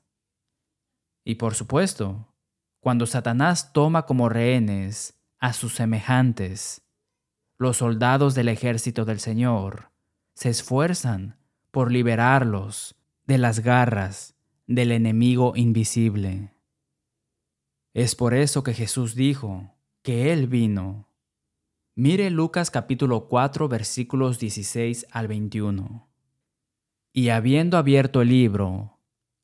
Y 1.24 1.36
por 1.36 1.54
supuesto, 1.54 2.34
cuando 2.80 3.06
Satanás 3.06 3.72
toma 3.74 4.06
como 4.06 4.30
rehenes 4.30 5.20
a 5.40 5.54
sus 5.54 5.76
semejantes, 5.76 6.82
los 7.58 7.78
soldados 7.78 8.34
del 8.34 8.50
ejército 8.50 9.06
del 9.06 9.20
Señor 9.20 9.92
se 10.34 10.50
esfuerzan 10.50 11.38
por 11.72 11.92
liberarlos 11.92 12.96
de 13.26 13.38
las 13.38 13.60
garras 13.60 14.36
del 14.68 14.92
enemigo 14.92 15.54
invisible. 15.56 16.52
Es 17.98 18.14
por 18.14 18.36
eso 18.36 18.62
que 18.62 18.76
Jesús 18.76 19.16
dijo 19.16 19.74
que 20.04 20.32
Él 20.32 20.46
vino. 20.46 21.10
Mire 21.96 22.30
Lucas 22.30 22.70
capítulo 22.70 23.28
4 23.28 23.68
versículos 23.68 24.38
16 24.38 25.08
al 25.10 25.28
21. 25.28 26.08
Y 27.12 27.30
habiendo 27.30 27.76
abierto 27.76 28.22
el 28.22 28.30
libro, 28.30 29.00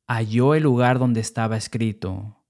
halló 0.06 0.54
el 0.54 0.62
lugar 0.62 1.00
donde 1.00 1.18
estaba 1.18 1.56
escrito, 1.56 2.44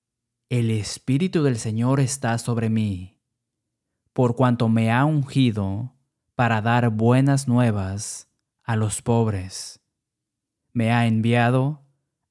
El 0.51 0.71
Espíritu 0.71 1.43
del 1.43 1.57
Señor 1.57 2.01
está 2.01 2.37
sobre 2.37 2.69
mí, 2.69 3.19
por 4.13 4.37
cuanto 4.37 4.69
me 4.69 4.93
ha 4.93 5.07
ungido 5.07 5.95
para 6.35 6.61
dar 6.61 6.91
buenas 6.91 7.49
nuevas 7.49 8.29
a 8.63 8.77
los 8.77 9.01
pobres. 9.01 9.81
Me 10.75 10.93
ha 10.93 11.07
enviado 11.07 11.81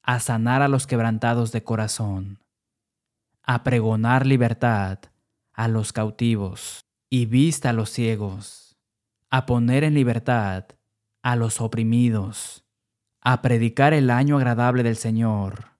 a 0.00 0.20
sanar 0.20 0.62
a 0.62 0.68
los 0.68 0.86
quebrantados 0.86 1.50
de 1.50 1.64
corazón 1.64 2.43
a 3.46 3.62
pregonar 3.62 4.26
libertad 4.26 4.98
a 5.52 5.68
los 5.68 5.92
cautivos 5.92 6.86
y 7.10 7.26
vista 7.26 7.70
a 7.70 7.72
los 7.72 7.90
ciegos, 7.90 8.78
a 9.30 9.46
poner 9.46 9.84
en 9.84 9.94
libertad 9.94 10.66
a 11.22 11.36
los 11.36 11.60
oprimidos, 11.60 12.64
a 13.20 13.42
predicar 13.42 13.94
el 13.94 14.10
año 14.10 14.36
agradable 14.36 14.82
del 14.82 14.96
Señor. 14.96 15.76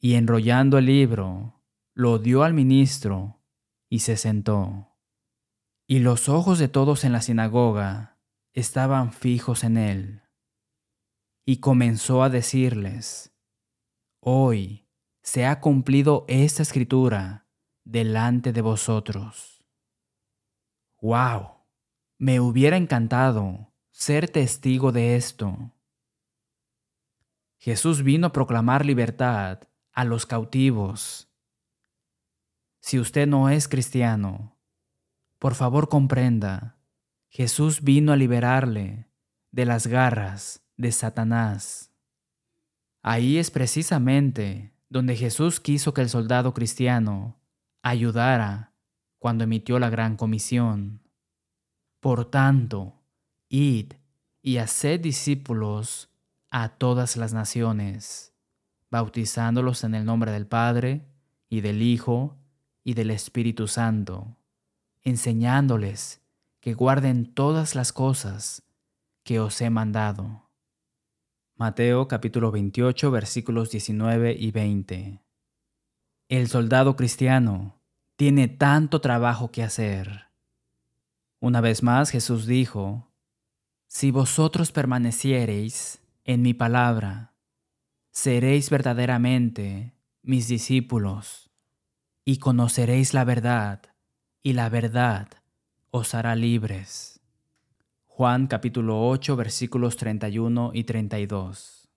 Y 0.00 0.14
enrollando 0.14 0.78
el 0.78 0.86
libro, 0.86 1.62
lo 1.94 2.18
dio 2.18 2.42
al 2.42 2.54
ministro 2.54 3.40
y 3.88 4.00
se 4.00 4.16
sentó. 4.16 4.96
Y 5.86 5.98
los 5.98 6.28
ojos 6.28 6.58
de 6.58 6.68
todos 6.68 7.04
en 7.04 7.12
la 7.12 7.20
sinagoga 7.20 8.18
estaban 8.52 9.12
fijos 9.12 9.64
en 9.64 9.76
él. 9.76 10.22
Y 11.44 11.58
comenzó 11.58 12.22
a 12.22 12.30
decirles, 12.30 13.32
Hoy 14.20 14.83
se 15.24 15.46
ha 15.46 15.58
cumplido 15.58 16.26
esta 16.28 16.62
escritura 16.62 17.46
delante 17.82 18.52
de 18.52 18.60
vosotros. 18.60 19.64
¡Wow! 21.00 21.62
Me 22.18 22.40
hubiera 22.40 22.76
encantado 22.76 23.72
ser 23.90 24.28
testigo 24.28 24.92
de 24.92 25.16
esto. 25.16 25.72
Jesús 27.56 28.02
vino 28.02 28.26
a 28.26 28.32
proclamar 28.32 28.84
libertad 28.84 29.60
a 29.92 30.04
los 30.04 30.26
cautivos. 30.26 31.32
Si 32.80 33.00
usted 33.00 33.26
no 33.26 33.48
es 33.48 33.66
cristiano, 33.66 34.58
por 35.38 35.54
favor 35.54 35.88
comprenda, 35.88 36.76
Jesús 37.30 37.82
vino 37.82 38.12
a 38.12 38.16
liberarle 38.16 39.08
de 39.52 39.64
las 39.64 39.86
garras 39.86 40.62
de 40.76 40.92
Satanás. 40.92 41.90
Ahí 43.00 43.38
es 43.38 43.50
precisamente 43.50 44.73
donde 44.94 45.16
Jesús 45.16 45.58
quiso 45.58 45.92
que 45.92 46.02
el 46.02 46.08
soldado 46.08 46.54
cristiano 46.54 47.36
ayudara 47.82 48.74
cuando 49.18 49.42
emitió 49.42 49.80
la 49.80 49.90
gran 49.90 50.16
comisión. 50.16 51.02
Por 51.98 52.30
tanto, 52.30 53.02
id 53.48 53.94
y 54.40 54.58
haced 54.58 55.00
discípulos 55.00 56.10
a 56.48 56.68
todas 56.68 57.16
las 57.16 57.34
naciones, 57.34 58.34
bautizándolos 58.88 59.82
en 59.82 59.96
el 59.96 60.04
nombre 60.04 60.30
del 60.30 60.46
Padre 60.46 61.04
y 61.48 61.60
del 61.60 61.82
Hijo 61.82 62.36
y 62.84 62.94
del 62.94 63.10
Espíritu 63.10 63.66
Santo, 63.66 64.36
enseñándoles 65.02 66.20
que 66.60 66.72
guarden 66.72 67.34
todas 67.34 67.74
las 67.74 67.92
cosas 67.92 68.62
que 69.24 69.40
os 69.40 69.60
he 69.60 69.70
mandado 69.70 70.43
Mateo 71.56 72.08
capítulo 72.08 72.50
28 72.50 73.12
versículos 73.12 73.70
19 73.70 74.34
y 74.36 74.50
20. 74.50 75.20
El 76.28 76.48
soldado 76.48 76.96
cristiano 76.96 77.80
tiene 78.16 78.48
tanto 78.48 79.00
trabajo 79.00 79.52
que 79.52 79.62
hacer. 79.62 80.24
Una 81.38 81.60
vez 81.60 81.84
más 81.84 82.10
Jesús 82.10 82.46
dijo, 82.46 83.12
Si 83.86 84.10
vosotros 84.10 84.72
permaneciereis 84.72 86.00
en 86.24 86.42
mi 86.42 86.54
palabra, 86.54 87.34
seréis 88.10 88.68
verdaderamente 88.68 89.94
mis 90.22 90.48
discípulos, 90.48 91.52
y 92.24 92.38
conoceréis 92.38 93.14
la 93.14 93.22
verdad, 93.22 93.80
y 94.42 94.54
la 94.54 94.68
verdad 94.70 95.28
os 95.92 96.14
hará 96.14 96.34
libres. 96.34 97.13
Juan 98.16 98.46
capítulo 98.46 99.08
8 99.08 99.34
versículos 99.34 99.96
31 99.96 100.70
y 100.72 100.84
32. 100.84 101.88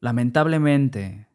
Lamentablemente, 0.00 1.28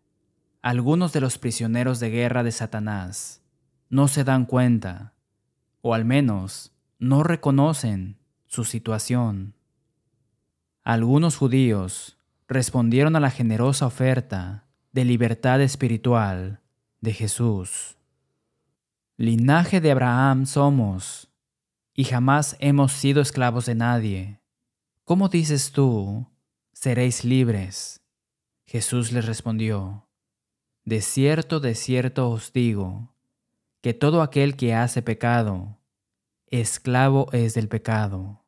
algunos 0.61 1.13
de 1.13 1.21
los 1.21 1.37
prisioneros 1.37 2.01
de 2.01 2.09
guerra 2.09 2.43
de 2.43 2.51
Satanás 2.51 3.41
no 3.87 4.09
se 4.09 4.25
dan 4.25 4.45
cuenta, 4.45 5.13
o 5.79 5.93
al 5.93 6.03
menos 6.03 6.73
no 6.99 7.23
reconocen 7.23 8.17
su 8.45 8.65
situación. 8.65 9.53
Algunos 10.83 11.37
judíos 11.37 12.17
respondieron 12.49 13.15
a 13.15 13.21
la 13.21 13.31
generosa 13.31 13.85
oferta 13.85 14.65
de 14.91 15.05
libertad 15.05 15.61
espiritual 15.61 16.59
de 16.99 17.13
Jesús. 17.13 17.95
Linaje 19.15 19.79
de 19.79 19.91
Abraham 19.91 20.45
somos 20.45 21.28
y 21.99 22.05
jamás 22.05 22.55
hemos 22.61 22.93
sido 22.93 23.21
esclavos 23.21 23.65
de 23.65 23.75
nadie. 23.75 24.39
¿Cómo 25.03 25.27
dices 25.27 25.73
tú, 25.73 26.25
seréis 26.71 27.25
libres? 27.25 27.99
Jesús 28.65 29.11
les 29.11 29.25
respondió, 29.25 30.07
De 30.85 31.01
cierto, 31.01 31.59
de 31.59 31.75
cierto 31.75 32.29
os 32.29 32.53
digo, 32.53 33.13
que 33.81 33.93
todo 33.93 34.21
aquel 34.21 34.55
que 34.55 34.73
hace 34.73 35.01
pecado, 35.01 35.77
esclavo 36.47 37.27
es 37.33 37.53
del 37.53 37.67
pecado. 37.67 38.45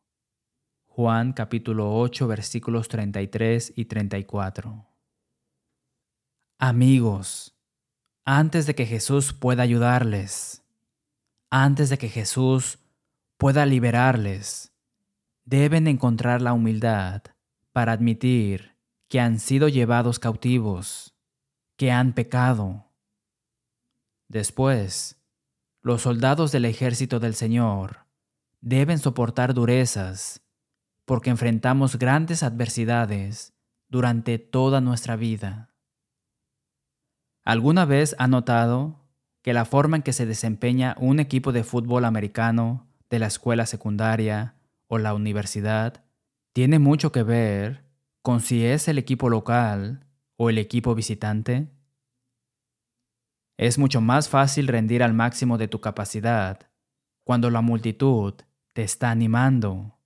Juan 0.88 1.34
capítulo 1.34 1.94
8 2.00 2.30
versículos 2.30 2.88
33 2.88 3.74
y 3.76 3.84
34. 3.84 4.88
Amigos, 6.58 7.54
antes 8.24 8.66
de 8.66 8.76
que 8.76 8.86
Jesús 8.86 9.34
pueda 9.34 9.62
ayudarles, 9.64 10.64
antes 11.50 11.90
de 11.90 11.98
que 11.98 12.08
Jesús 12.08 12.81
pueda 13.42 13.66
liberarles, 13.66 14.72
deben 15.46 15.88
encontrar 15.88 16.44
la 16.44 16.54
humildad 16.54 17.24
para 17.72 17.92
admitir 17.92 18.78
que 19.08 19.20
han 19.20 19.40
sido 19.40 19.68
llevados 19.68 20.20
cautivos, 20.20 21.16
que 21.76 21.92
han 21.92 22.14
pecado. 22.14 22.92
Después, 24.28 25.26
los 25.82 26.04
soldados 26.04 26.52
del 26.52 26.66
ejército 26.66 27.20
del 27.20 27.34
Señor 27.34 28.06
deben 28.60 29.00
soportar 29.00 29.56
durezas 29.56 30.46
porque 31.06 31.32
enfrentamos 31.32 31.98
grandes 31.98 32.44
adversidades 32.44 33.56
durante 33.90 34.38
toda 34.38 34.82
nuestra 34.82 35.16
vida. 35.16 35.74
¿Alguna 37.44 37.86
vez 37.86 38.16
ha 38.20 38.28
notado 38.28 39.00
que 39.42 39.54
la 39.54 39.66
forma 39.66 39.98
en 39.98 40.04
que 40.04 40.14
se 40.14 40.28
desempeña 40.28 40.96
un 41.00 41.20
equipo 41.20 41.52
de 41.52 41.64
fútbol 41.64 42.06
americano 42.06 42.91
de 43.12 43.20
la 43.20 43.28
escuela 43.28 43.68
secundaria 43.68 44.56
o 44.88 44.98
la 44.98 45.14
universidad 45.14 46.04
tiene 46.54 46.80
mucho 46.80 47.12
que 47.12 47.24
ver 47.24 47.84
con 48.22 48.40
si 48.40 48.66
es 48.66 48.88
el 48.88 48.98
equipo 48.98 49.30
local 49.30 50.08
o 50.38 50.50
el 50.50 50.58
equipo 50.58 50.96
visitante? 50.96 51.68
Es 53.58 53.78
mucho 53.78 54.02
más 54.02 54.30
fácil 54.30 54.68
rendir 54.68 55.04
al 55.04 55.14
máximo 55.14 55.58
de 55.58 55.68
tu 55.68 55.82
capacidad 55.82 56.72
cuando 57.24 57.50
la 57.50 57.62
multitud 57.62 58.34
te 58.74 58.84
está 58.84 59.12
animando, 59.12 60.00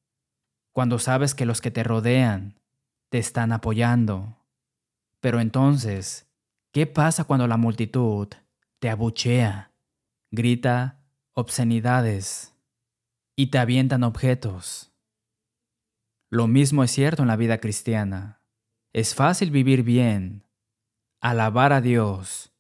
cuando 0.73 0.97
sabes 0.97 1.35
que 1.35 1.45
los 1.45 1.61
que 1.61 1.71
te 1.71 1.83
rodean 1.83 2.59
te 3.09 3.19
están 3.19 3.51
apoyando. 3.51 4.39
Pero 5.19 5.39
entonces, 5.39 6.27
¿qué 6.71 6.87
pasa 6.87 7.23
cuando 7.23 7.47
la 7.47 7.57
multitud 7.57 8.27
te 8.79 8.89
abuchea, 8.89 9.71
grita 10.31 10.99
obscenidades 11.33 12.54
y 13.35 13.47
te 13.47 13.57
avientan 13.57 14.03
objetos? 14.03 14.91
Lo 16.29 16.47
mismo 16.47 16.83
es 16.83 16.91
cierto 16.91 17.21
en 17.21 17.27
la 17.27 17.35
vida 17.35 17.59
cristiana. 17.59 18.41
Es 18.93 19.15
fácil 19.15 19.51
vivir 19.51 19.83
bien, 19.83 20.47
alabar 21.21 21.73
a 21.73 21.81
Dios 21.81 22.53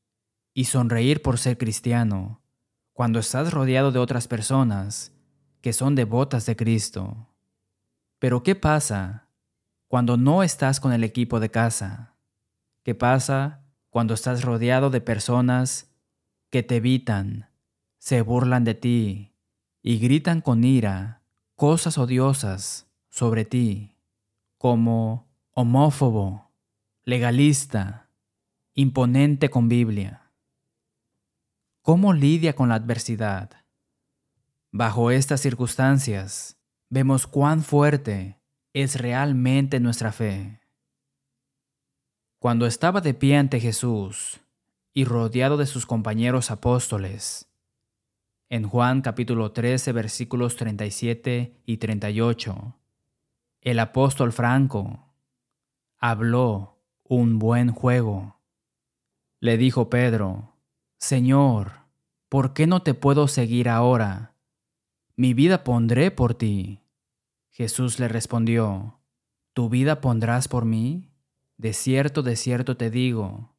y 0.53 0.65
sonreír 0.65 1.21
por 1.21 1.37
ser 1.37 1.57
cristiano 1.57 2.41
cuando 2.93 3.19
estás 3.19 3.51
rodeado 3.51 3.91
de 3.91 3.99
otras 3.99 4.27
personas 4.27 5.13
que 5.61 5.73
son 5.73 5.95
devotas 5.95 6.45
de 6.45 6.55
Cristo. 6.55 7.27
Pero 8.19 8.43
¿qué 8.43 8.55
pasa 8.55 9.27
cuando 9.87 10.17
no 10.17 10.43
estás 10.43 10.79
con 10.79 10.93
el 10.93 11.03
equipo 11.03 11.39
de 11.39 11.51
casa? 11.51 12.15
¿Qué 12.83 12.95
pasa 12.95 13.65
cuando 13.89 14.13
estás 14.13 14.43
rodeado 14.43 14.89
de 14.89 15.01
personas 15.01 15.89
que 16.49 16.63
te 16.63 16.77
evitan, 16.77 17.49
se 17.97 18.21
burlan 18.21 18.63
de 18.63 18.75
ti 18.75 19.34
y 19.87 19.99
gritan 19.99 20.41
con 20.41 20.63
ira 20.63 21.21
cosas 21.53 21.99
odiosas 21.99 22.87
sobre 23.07 23.45
ti, 23.45 23.95
como 24.57 25.27
homófobo, 25.51 26.49
legalista, 27.03 28.09
imponente 28.73 29.51
con 29.51 29.69
Biblia? 29.69 30.31
¿Cómo 31.83 32.13
lidia 32.13 32.55
con 32.55 32.69
la 32.69 32.75
adversidad? 32.75 33.51
Bajo 34.71 35.11
estas 35.11 35.41
circunstancias, 35.41 36.57
vemos 36.89 37.27
cuán 37.27 37.61
fuerte 37.61 38.39
es 38.73 38.99
realmente 38.99 39.79
nuestra 39.79 40.11
fe. 40.11 40.61
Cuando 42.39 42.65
estaba 42.65 43.01
de 43.01 43.13
pie 43.13 43.37
ante 43.37 43.59
Jesús 43.59 44.39
y 44.95 45.05
rodeado 45.05 45.57
de 45.57 45.67
sus 45.67 45.85
compañeros 45.85 46.49
apóstoles, 46.49 47.51
en 48.49 48.67
Juan 48.67 49.01
capítulo 49.01 49.51
13 49.51 49.91
versículos 49.91 50.55
37 50.55 51.61
y 51.65 51.77
38, 51.77 52.75
el 53.61 53.79
apóstol 53.79 54.31
Franco 54.31 55.13
habló 55.97 56.77
un 57.03 57.39
buen 57.39 57.71
juego. 57.71 58.39
Le 59.39 59.57
dijo 59.57 59.89
Pedro, 59.89 60.53
Señor, 60.97 61.73
¿por 62.29 62.53
qué 62.53 62.67
no 62.67 62.83
te 62.83 62.93
puedo 62.93 63.27
seguir 63.27 63.69
ahora? 63.69 64.35
Mi 65.15 65.33
vida 65.33 65.63
pondré 65.63 66.11
por 66.11 66.35
ti. 66.35 66.81
Jesús 67.49 67.99
le 67.99 68.07
respondió, 68.07 68.99
¿Tu 69.53 69.69
vida 69.69 70.01
pondrás 70.01 70.47
por 70.47 70.65
mí? 70.65 71.09
De 71.57 71.73
cierto, 71.73 72.21
de 72.21 72.35
cierto 72.35 72.75
te 72.75 72.91
digo, 72.91 73.55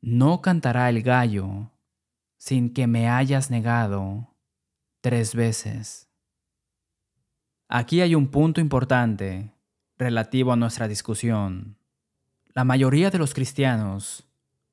no 0.00 0.42
cantará 0.42 0.88
el 0.90 1.02
gallo 1.02 1.70
sin 2.38 2.72
que 2.72 2.86
me 2.86 3.08
hayas 3.08 3.50
negado 3.50 4.34
tres 5.00 5.34
veces. 5.34 6.08
Aquí 7.68 8.00
hay 8.00 8.14
un 8.14 8.28
punto 8.28 8.60
importante 8.60 9.52
relativo 9.98 10.52
a 10.52 10.56
nuestra 10.56 10.88
discusión. 10.88 11.76
La 12.54 12.64
mayoría 12.64 13.10
de 13.10 13.18
los 13.18 13.34
cristianos 13.34 14.26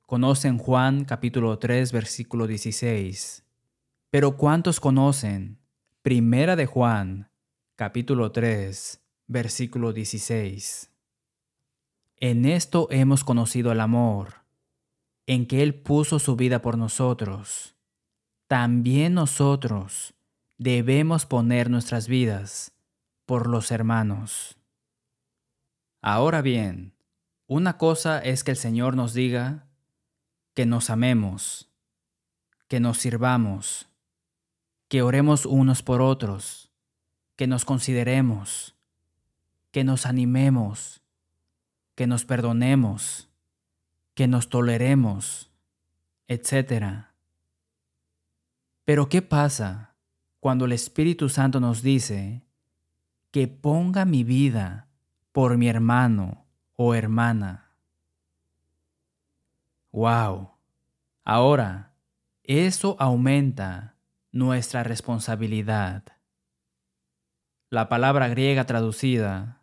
conocen 0.06 0.56
Juan 0.56 1.04
capítulo 1.04 1.58
3 1.58 1.92
versículo 1.92 2.46
16. 2.46 3.44
Pero 4.10 4.36
¿cuántos 4.36 4.80
conocen 4.80 5.58
Primera 6.02 6.56
de 6.56 6.66
Juan 6.66 7.30
capítulo 7.74 8.30
3 8.32 9.02
versículo 9.26 9.92
16? 9.92 10.90
En 12.18 12.46
esto 12.46 12.88
hemos 12.90 13.24
conocido 13.24 13.72
el 13.72 13.80
amor, 13.80 14.45
en 15.26 15.46
que 15.46 15.62
Él 15.62 15.74
puso 15.74 16.18
su 16.18 16.36
vida 16.36 16.62
por 16.62 16.78
nosotros. 16.78 17.74
También 18.48 19.14
nosotros 19.14 20.14
debemos 20.56 21.26
poner 21.26 21.68
nuestras 21.68 22.08
vidas 22.08 22.72
por 23.26 23.48
los 23.48 23.70
hermanos. 23.70 24.56
Ahora 26.00 26.42
bien, 26.42 26.94
una 27.48 27.76
cosa 27.76 28.20
es 28.20 28.44
que 28.44 28.52
el 28.52 28.56
Señor 28.56 28.96
nos 28.96 29.12
diga, 29.12 29.66
que 30.54 30.66
nos 30.66 30.90
amemos, 30.90 31.68
que 32.68 32.80
nos 32.80 32.98
sirvamos, 32.98 33.88
que 34.88 35.02
oremos 35.02 35.46
unos 35.46 35.82
por 35.82 36.00
otros, 36.00 36.70
que 37.36 37.46
nos 37.46 37.64
consideremos, 37.64 38.76
que 39.72 39.84
nos 39.84 40.06
animemos, 40.06 41.02
que 41.94 42.06
nos 42.06 42.24
perdonemos, 42.24 43.28
que 44.16 44.26
nos 44.26 44.48
toleremos, 44.48 45.52
etc. 46.26 47.04
Pero 48.84 49.10
¿qué 49.10 49.20
pasa 49.20 49.94
cuando 50.40 50.64
el 50.64 50.72
Espíritu 50.72 51.28
Santo 51.28 51.60
nos 51.60 51.82
dice 51.82 52.42
que 53.30 53.46
ponga 53.46 54.06
mi 54.06 54.24
vida 54.24 54.88
por 55.32 55.58
mi 55.58 55.68
hermano 55.68 56.46
o 56.76 56.94
hermana? 56.94 57.72
¡Wow! 59.92 60.52
Ahora, 61.22 61.92
eso 62.42 62.96
aumenta 62.98 63.96
nuestra 64.32 64.82
responsabilidad. 64.82 66.04
La 67.68 67.90
palabra 67.90 68.28
griega 68.28 68.64
traducida 68.64 69.60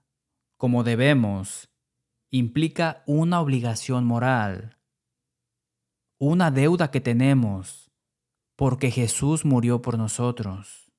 como 0.58 0.84
debemos 0.84 1.73
implica 2.34 3.04
una 3.06 3.40
obligación 3.42 4.06
moral, 4.06 4.80
una 6.18 6.50
deuda 6.50 6.90
que 6.90 7.00
tenemos 7.00 7.92
porque 8.56 8.90
Jesús 8.90 9.46
murió 9.46 9.84
por 9.84 10.00
nosotros. 10.00 10.92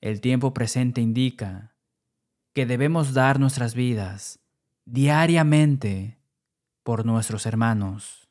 El 0.00 0.20
tiempo 0.20 0.52
presente 0.52 1.00
indica 1.00 1.76
que 2.52 2.66
debemos 2.66 3.14
dar 3.14 3.38
nuestras 3.38 3.76
vidas 3.76 4.40
diariamente 4.84 6.18
por 6.82 7.06
nuestros 7.06 7.46
hermanos. 7.46 8.28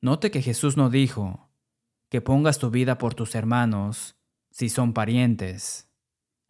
Note 0.00 0.32
que 0.32 0.42
Jesús 0.42 0.76
no 0.76 0.90
dijo 0.90 1.48
que 2.08 2.20
pongas 2.20 2.58
tu 2.58 2.70
vida 2.70 2.98
por 2.98 3.14
tus 3.14 3.36
hermanos 3.36 4.16
si 4.50 4.68
son 4.68 4.94
parientes. 4.94 5.88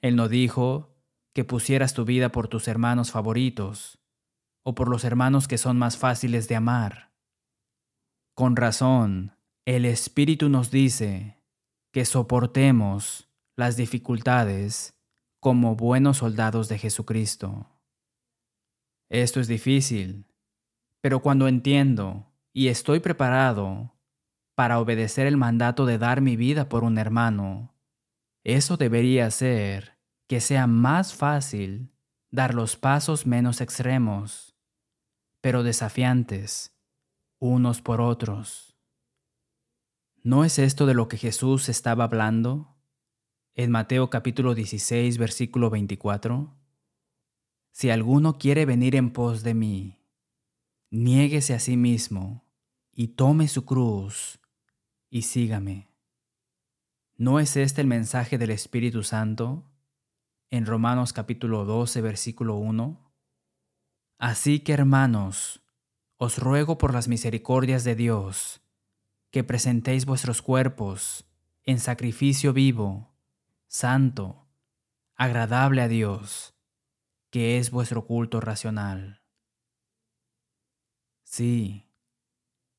Él 0.00 0.16
no 0.16 0.28
dijo 0.28 0.96
que 1.32 1.44
pusieras 1.44 1.94
tu 1.94 2.04
vida 2.04 2.30
por 2.30 2.48
tus 2.48 2.68
hermanos 2.68 3.10
favoritos 3.10 3.98
o 4.62 4.74
por 4.74 4.88
los 4.88 5.04
hermanos 5.04 5.48
que 5.48 5.58
son 5.58 5.78
más 5.78 5.96
fáciles 5.96 6.48
de 6.48 6.56
amar. 6.56 7.12
Con 8.34 8.56
razón, 8.56 9.36
el 9.64 9.84
Espíritu 9.84 10.48
nos 10.48 10.70
dice 10.70 11.36
que 11.92 12.04
soportemos 12.04 13.28
las 13.56 13.76
dificultades 13.76 14.94
como 15.40 15.76
buenos 15.76 16.18
soldados 16.18 16.68
de 16.68 16.78
Jesucristo. 16.78 17.68
Esto 19.08 19.40
es 19.40 19.48
difícil, 19.48 20.26
pero 21.00 21.20
cuando 21.20 21.48
entiendo 21.48 22.26
y 22.52 22.68
estoy 22.68 23.00
preparado 23.00 23.94
para 24.54 24.78
obedecer 24.78 25.26
el 25.26 25.36
mandato 25.36 25.86
de 25.86 25.98
dar 25.98 26.20
mi 26.20 26.36
vida 26.36 26.68
por 26.68 26.84
un 26.84 26.98
hermano. 26.98 27.74
Eso 28.44 28.76
debería 28.76 29.26
hacer 29.26 29.99
que 30.30 30.40
sea 30.40 30.68
más 30.68 31.12
fácil 31.12 31.90
dar 32.30 32.54
los 32.54 32.76
pasos 32.76 33.26
menos 33.26 33.60
extremos, 33.60 34.54
pero 35.40 35.64
desafiantes, 35.64 36.72
unos 37.40 37.82
por 37.82 38.00
otros. 38.00 38.76
¿No 40.22 40.44
es 40.44 40.60
esto 40.60 40.86
de 40.86 40.94
lo 40.94 41.08
que 41.08 41.16
Jesús 41.16 41.68
estaba 41.68 42.04
hablando? 42.04 42.76
En 43.56 43.72
Mateo 43.72 44.08
capítulo 44.08 44.54
16, 44.54 45.18
versículo 45.18 45.68
24. 45.68 46.56
Si 47.72 47.90
alguno 47.90 48.38
quiere 48.38 48.66
venir 48.66 48.94
en 48.94 49.12
pos 49.12 49.42
de 49.42 49.54
mí, 49.54 49.98
niéguese 50.90 51.54
a 51.54 51.58
sí 51.58 51.76
mismo 51.76 52.44
y 52.92 53.08
tome 53.16 53.48
su 53.48 53.64
cruz 53.64 54.38
y 55.08 55.22
sígame. 55.22 55.88
¿No 57.16 57.40
es 57.40 57.56
este 57.56 57.80
el 57.80 57.88
mensaje 57.88 58.38
del 58.38 58.50
Espíritu 58.50 59.02
Santo 59.02 59.66
en 60.50 60.66
Romanos 60.66 61.12
capítulo 61.12 61.64
12 61.64 62.00
versículo 62.00 62.56
1? 62.56 63.12
Así 64.18 64.60
que 64.60 64.72
hermanos, 64.72 65.62
os 66.16 66.38
ruego 66.38 66.76
por 66.76 66.92
las 66.92 67.08
misericordias 67.08 67.84
de 67.84 67.94
Dios, 67.94 68.60
que 69.30 69.44
presentéis 69.44 70.04
vuestros 70.04 70.42
cuerpos 70.42 71.24
en 71.64 71.78
sacrificio 71.78 72.52
vivo, 72.52 73.14
santo, 73.68 74.48
agradable 75.14 75.82
a 75.82 75.88
Dios, 75.88 76.54
que 77.30 77.58
es 77.58 77.70
vuestro 77.70 78.06
culto 78.06 78.40
racional. 78.40 79.22
Sí, 81.22 81.86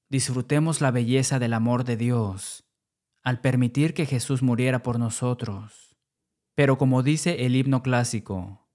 disfrutemos 0.09 0.81
la 0.81 0.91
belleza 0.91 1.39
del 1.39 1.53
amor 1.53 1.85
de 1.85 1.95
Dios 1.95 2.65
al 3.23 3.39
permitir 3.39 3.93
que 3.93 4.05
Jesús 4.05 4.41
muriera 4.41 4.83
por 4.83 4.99
nosotros. 4.99 5.90
Pero 6.55 6.77
como 6.77 7.03
dice 7.03 7.45
el 7.45 7.55
himno 7.55 7.81
clásico, 7.81 8.67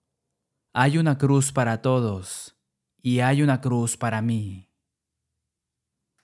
hay 0.73 0.99
una 0.99 1.19
cruz 1.19 1.53
para 1.53 1.83
todos 1.83 2.57
y 3.03 3.21
hay 3.21 3.43
una 3.43 3.61
cruz 3.61 3.97
para 3.97 4.23
mí. 4.23 4.71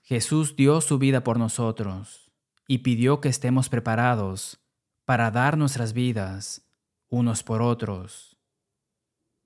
Jesús 0.01 0.55
dio 0.55 0.81
su 0.81 0.99
vida 0.99 1.23
por 1.23 1.39
nosotros 1.39 2.31
y 2.67 2.79
pidió 2.79 3.21
que 3.21 3.29
estemos 3.29 3.69
preparados 3.69 4.59
para 5.05 5.31
dar 5.31 5.57
nuestras 5.57 5.93
vidas 5.93 6.67
unos 7.09 7.43
por 7.43 7.61
otros. 7.61 8.37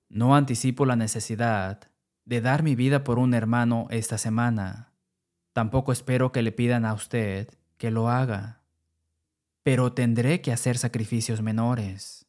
No 0.08 0.34
anticipo 0.34 0.86
la 0.86 0.96
necesidad 0.96 1.90
de 2.24 2.40
dar 2.40 2.62
mi 2.62 2.74
vida 2.74 3.04
por 3.04 3.18
un 3.18 3.34
hermano 3.34 3.86
esta 3.90 4.18
semana. 4.18 4.92
Tampoco 5.52 5.92
espero 5.92 6.32
que 6.32 6.42
le 6.42 6.52
pidan 6.52 6.84
a 6.84 6.94
usted 6.94 7.48
que 7.76 7.90
lo 7.90 8.08
haga. 8.08 8.57
Pero 9.68 9.92
tendré 9.92 10.40
que 10.40 10.50
hacer 10.50 10.78
sacrificios 10.78 11.42
menores. 11.42 12.24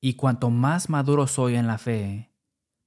Y 0.00 0.14
cuanto 0.14 0.50
más 0.50 0.88
maduro 0.88 1.26
soy 1.26 1.56
en 1.56 1.66
la 1.66 1.78
fe, 1.78 2.32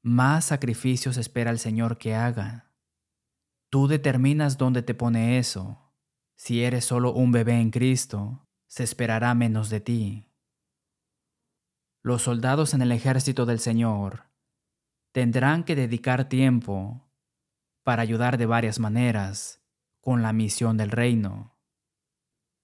más 0.02 0.46
sacrificios 0.46 1.18
espera 1.18 1.52
el 1.52 1.60
Señor 1.60 1.98
que 1.98 2.16
haga. 2.16 2.72
Tú 3.70 3.90
determinas 3.90 4.58
dónde 4.58 4.84
te 4.84 4.94
pone 4.94 5.38
eso. 5.38 5.92
Si 6.38 6.64
eres 6.64 6.86
solo 6.86 7.12
un 7.12 7.34
bebé 7.34 7.60
en 7.60 7.72
Cristo, 7.72 8.48
se 8.68 8.86
esperará 8.86 9.34
menos 9.34 9.70
de 9.70 9.82
ti. 9.82 10.32
Los 12.02 12.22
soldados 12.22 12.74
en 12.74 12.82
el 12.82 12.94
ejército 12.94 13.46
del 13.46 13.60
Señor 13.60 14.30
tendrán 15.12 15.66
que 15.66 15.76
dedicar 15.76 16.30
tiempo 16.30 17.12
para 17.84 18.02
ayudar 18.02 18.38
de 18.38 18.46
varias 18.46 18.80
maneras 18.80 19.62
con 20.00 20.22
la 20.22 20.32
misión 20.32 20.78
del 20.78 20.92
reino. 20.92 21.52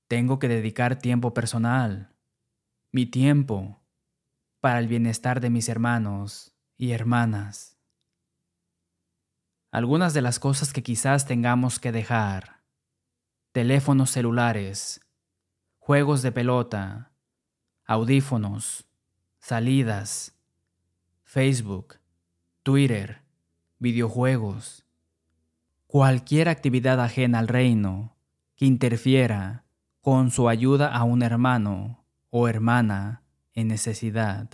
Tengo 0.07 0.39
que 0.39 0.47
dedicar 0.47 0.99
tiempo 0.99 1.33
personal, 1.33 2.15
mi 2.93 3.05
tiempo, 3.05 3.81
para 4.61 4.79
el 4.79 4.87
bienestar 4.87 5.41
de 5.41 5.49
mis 5.49 5.67
hermanos 5.67 6.55
y 6.77 6.91
hermanas. 6.91 7.77
Algunas 9.69 10.13
de 10.13 10.21
las 10.21 10.39
cosas 10.39 10.71
que 10.71 10.81
quizás 10.81 11.25
tengamos 11.25 11.79
que 11.79 11.91
dejar. 11.91 12.63
Teléfonos 13.51 14.11
celulares, 14.11 15.01
juegos 15.77 16.21
de 16.21 16.31
pelota, 16.31 17.11
audífonos, 17.85 18.87
salidas, 19.39 20.39
Facebook, 21.25 21.99
Twitter, 22.63 23.23
videojuegos, 23.77 24.85
cualquier 25.85 26.47
actividad 26.47 27.01
ajena 27.01 27.39
al 27.39 27.49
reino 27.49 28.15
que 28.55 28.65
interfiera 28.65 29.66
con 30.07 30.31
su 30.31 30.47
ayuda 30.47 30.87
a 30.87 31.03
un 31.03 31.21
hermano 31.21 32.05
o 32.29 32.47
hermana 32.47 33.23
en 33.51 33.67
necesidad. 33.67 34.49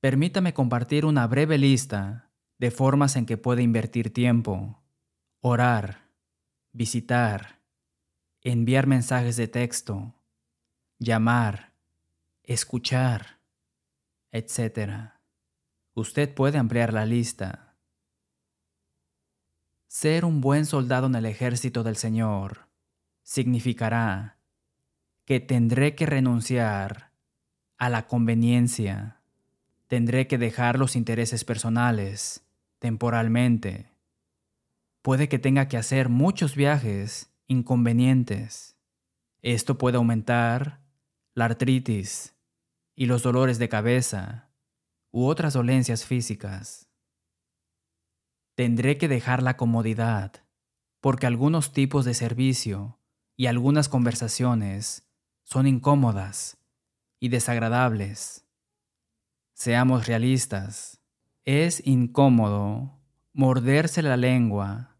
Permítame 0.00 0.54
compartir 0.54 1.04
una 1.04 1.26
breve 1.26 1.58
lista 1.58 2.30
de 2.56 2.70
formas 2.70 3.14
en 3.14 3.26
que 3.26 3.36
puede 3.36 3.60
invertir 3.60 4.10
tiempo, 4.10 4.82
orar, 5.40 6.08
visitar, 6.72 7.60
enviar 8.40 8.86
mensajes 8.86 9.36
de 9.36 9.48
texto, 9.48 10.14
llamar, 10.98 11.74
escuchar, 12.42 13.38
etc. 14.32 15.10
Usted 15.92 16.34
puede 16.34 16.56
ampliar 16.56 16.94
la 16.94 17.04
lista. 17.04 17.76
Ser 19.88 20.24
un 20.24 20.40
buen 20.40 20.64
soldado 20.64 21.06
en 21.06 21.16
el 21.16 21.26
ejército 21.26 21.82
del 21.82 21.96
Señor 21.96 22.72
significará 23.24 24.38
que 25.24 25.40
tendré 25.40 25.94
que 25.94 26.06
renunciar 26.06 27.10
a 27.78 27.88
la 27.88 28.06
conveniencia, 28.06 29.22
tendré 29.88 30.28
que 30.28 30.38
dejar 30.38 30.78
los 30.78 30.94
intereses 30.94 31.44
personales 31.44 32.46
temporalmente. 32.78 33.90
Puede 35.02 35.28
que 35.28 35.38
tenga 35.38 35.68
que 35.68 35.78
hacer 35.78 36.10
muchos 36.10 36.54
viajes 36.54 37.32
inconvenientes. 37.46 38.76
Esto 39.40 39.78
puede 39.78 39.96
aumentar 39.96 40.80
la 41.34 41.46
artritis 41.46 42.36
y 42.94 43.06
los 43.06 43.22
dolores 43.22 43.58
de 43.58 43.68
cabeza 43.68 44.50
u 45.10 45.26
otras 45.26 45.54
dolencias 45.54 46.04
físicas. 46.04 46.88
Tendré 48.54 48.98
que 48.98 49.08
dejar 49.08 49.42
la 49.42 49.56
comodidad 49.56 50.44
porque 51.00 51.26
algunos 51.26 51.72
tipos 51.72 52.04
de 52.04 52.14
servicio 52.14 52.98
y 53.36 53.46
algunas 53.46 53.88
conversaciones 53.88 55.06
son 55.42 55.66
incómodas 55.66 56.58
y 57.20 57.28
desagradables. 57.28 58.44
Seamos 59.52 60.06
realistas. 60.06 61.00
Es 61.44 61.86
incómodo 61.86 62.98
morderse 63.32 64.02
la 64.02 64.16
lengua 64.16 64.96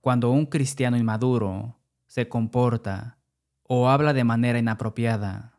cuando 0.00 0.30
un 0.30 0.46
cristiano 0.46 0.96
inmaduro 0.96 1.78
se 2.06 2.28
comporta 2.28 3.18
o 3.62 3.88
habla 3.88 4.12
de 4.12 4.24
manera 4.24 4.58
inapropiada. 4.58 5.58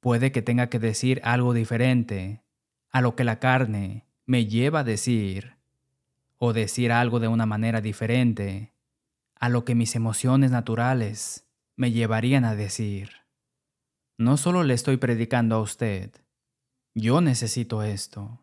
Puede 0.00 0.32
que 0.32 0.42
tenga 0.42 0.68
que 0.68 0.78
decir 0.78 1.20
algo 1.24 1.54
diferente 1.54 2.42
a 2.90 3.00
lo 3.00 3.16
que 3.16 3.24
la 3.24 3.38
carne 3.38 4.06
me 4.26 4.46
lleva 4.46 4.80
a 4.80 4.84
decir, 4.84 5.56
o 6.38 6.52
decir 6.52 6.92
algo 6.92 7.20
de 7.20 7.28
una 7.28 7.46
manera 7.46 7.80
diferente 7.80 8.73
a 9.38 9.48
lo 9.48 9.64
que 9.64 9.74
mis 9.74 9.94
emociones 9.96 10.50
naturales 10.50 11.46
me 11.76 11.92
llevarían 11.92 12.44
a 12.44 12.54
decir. 12.54 13.10
No 14.16 14.36
solo 14.36 14.62
le 14.62 14.74
estoy 14.74 14.96
predicando 14.96 15.56
a 15.56 15.60
usted, 15.60 16.10
yo 16.94 17.20
necesito 17.20 17.82
esto. 17.82 18.40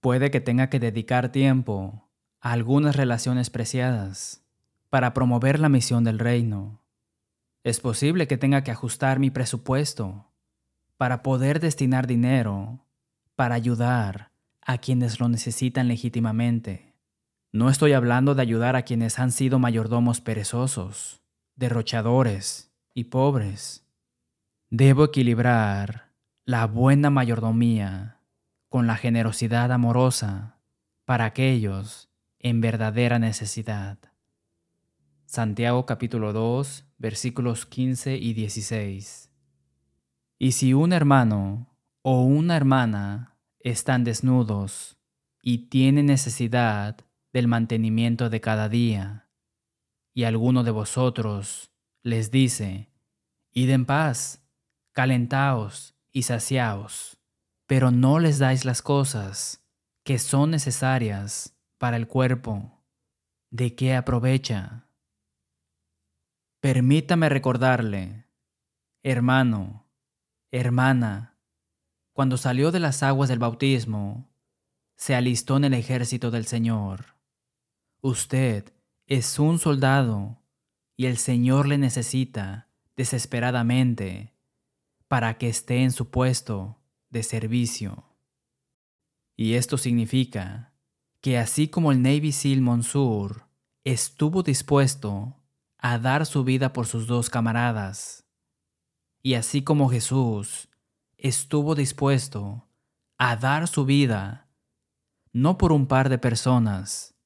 Puede 0.00 0.30
que 0.30 0.40
tenga 0.40 0.70
que 0.70 0.80
dedicar 0.80 1.30
tiempo 1.30 2.08
a 2.40 2.52
algunas 2.52 2.96
relaciones 2.96 3.50
preciadas 3.50 4.44
para 4.90 5.14
promover 5.14 5.60
la 5.60 5.68
misión 5.68 6.04
del 6.04 6.18
reino. 6.18 6.82
Es 7.62 7.80
posible 7.80 8.26
que 8.26 8.38
tenga 8.38 8.64
que 8.64 8.70
ajustar 8.70 9.18
mi 9.18 9.30
presupuesto 9.30 10.32
para 10.96 11.22
poder 11.22 11.60
destinar 11.60 12.06
dinero 12.06 12.84
para 13.36 13.54
ayudar 13.54 14.32
a 14.60 14.78
quienes 14.78 15.20
lo 15.20 15.28
necesitan 15.28 15.86
legítimamente. 15.86 16.87
No 17.50 17.70
estoy 17.70 17.94
hablando 17.94 18.34
de 18.34 18.42
ayudar 18.42 18.76
a 18.76 18.82
quienes 18.82 19.18
han 19.18 19.32
sido 19.32 19.58
mayordomos 19.58 20.20
perezosos, 20.20 21.22
derrochadores 21.56 22.70
y 22.92 23.04
pobres. 23.04 23.86
Debo 24.68 25.04
equilibrar 25.04 26.12
la 26.44 26.66
buena 26.66 27.08
mayordomía 27.08 28.20
con 28.68 28.86
la 28.86 28.96
generosidad 28.96 29.72
amorosa 29.72 30.58
para 31.06 31.24
aquellos 31.24 32.10
en 32.38 32.60
verdadera 32.60 33.18
necesidad. 33.18 33.98
Santiago 35.24 35.86
capítulo 35.86 36.34
2 36.34 36.84
versículos 36.98 37.64
15 37.64 38.16
y 38.16 38.34
16. 38.34 39.30
Y 40.38 40.52
si 40.52 40.74
un 40.74 40.92
hermano 40.92 41.74
o 42.02 42.24
una 42.24 42.56
hermana 42.56 43.38
están 43.60 44.04
desnudos 44.04 44.98
y 45.42 45.68
tienen 45.68 46.06
necesidad 46.06 47.07
del 47.32 47.48
mantenimiento 47.48 48.30
de 48.30 48.40
cada 48.40 48.68
día, 48.68 49.28
y 50.14 50.24
alguno 50.24 50.64
de 50.64 50.70
vosotros 50.70 51.70
les 52.02 52.30
dice, 52.30 52.90
Id 53.52 53.70
en 53.70 53.86
paz, 53.86 54.42
calentaos 54.92 55.94
y 56.12 56.22
saciaos, 56.22 57.18
pero 57.66 57.90
no 57.90 58.18
les 58.18 58.38
dais 58.38 58.64
las 58.64 58.82
cosas 58.82 59.64
que 60.02 60.18
son 60.18 60.50
necesarias 60.50 61.56
para 61.76 61.96
el 61.96 62.08
cuerpo, 62.08 62.82
¿de 63.50 63.74
qué 63.74 63.94
aprovecha? 63.94 64.88
Permítame 66.60 67.28
recordarle, 67.28 68.26
hermano, 69.02 69.86
hermana, 70.50 71.36
cuando 72.12 72.36
salió 72.36 72.72
de 72.72 72.80
las 72.80 73.02
aguas 73.02 73.28
del 73.28 73.38
bautismo, 73.38 74.28
se 74.96 75.14
alistó 75.14 75.56
en 75.58 75.64
el 75.64 75.74
ejército 75.74 76.32
del 76.32 76.46
Señor. 76.46 77.17
Usted 78.00 78.72
es 79.06 79.40
un 79.40 79.58
soldado 79.58 80.38
y 80.96 81.06
el 81.06 81.16
Señor 81.18 81.66
le 81.66 81.78
necesita 81.78 82.68
desesperadamente 82.96 84.34
para 85.08 85.36
que 85.36 85.48
esté 85.48 85.82
en 85.82 85.90
su 85.90 86.08
puesto 86.08 86.78
de 87.10 87.24
servicio. 87.24 88.04
Y 89.36 89.54
esto 89.54 89.78
significa 89.78 90.72
que 91.20 91.38
así 91.38 91.66
como 91.66 91.90
el 91.90 92.00
Navy 92.00 92.30
SEAL 92.30 92.60
Monsur 92.60 93.48
estuvo 93.82 94.44
dispuesto 94.44 95.36
a 95.78 95.98
dar 95.98 96.24
su 96.24 96.44
vida 96.44 96.72
por 96.72 96.86
sus 96.86 97.08
dos 97.08 97.30
camaradas. 97.30 98.24
Y 99.22 99.34
así 99.34 99.62
como 99.62 99.88
Jesús 99.88 100.68
estuvo 101.16 101.74
dispuesto 101.74 102.68
a 103.16 103.34
dar 103.34 103.66
su 103.66 103.84
vida, 103.84 104.48
no 105.32 105.58
por 105.58 105.72
un 105.72 105.88
par 105.88 106.08
de 106.08 106.18
personas, 106.18 107.17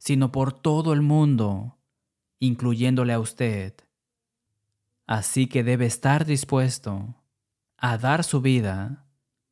sino 0.00 0.32
por 0.32 0.54
todo 0.54 0.94
el 0.94 1.02
mundo, 1.02 1.76
incluyéndole 2.38 3.12
a 3.12 3.20
usted. 3.20 3.74
Así 5.06 5.46
que 5.46 5.62
debe 5.62 5.84
estar 5.84 6.24
dispuesto 6.24 7.14
a 7.76 7.98
dar 7.98 8.24
su 8.24 8.40
vida 8.40 9.04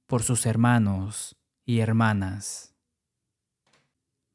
por 0.06 0.22
sus 0.22 0.46
hermanos 0.46 1.36
y 1.66 1.80
hermanas. 1.80 2.74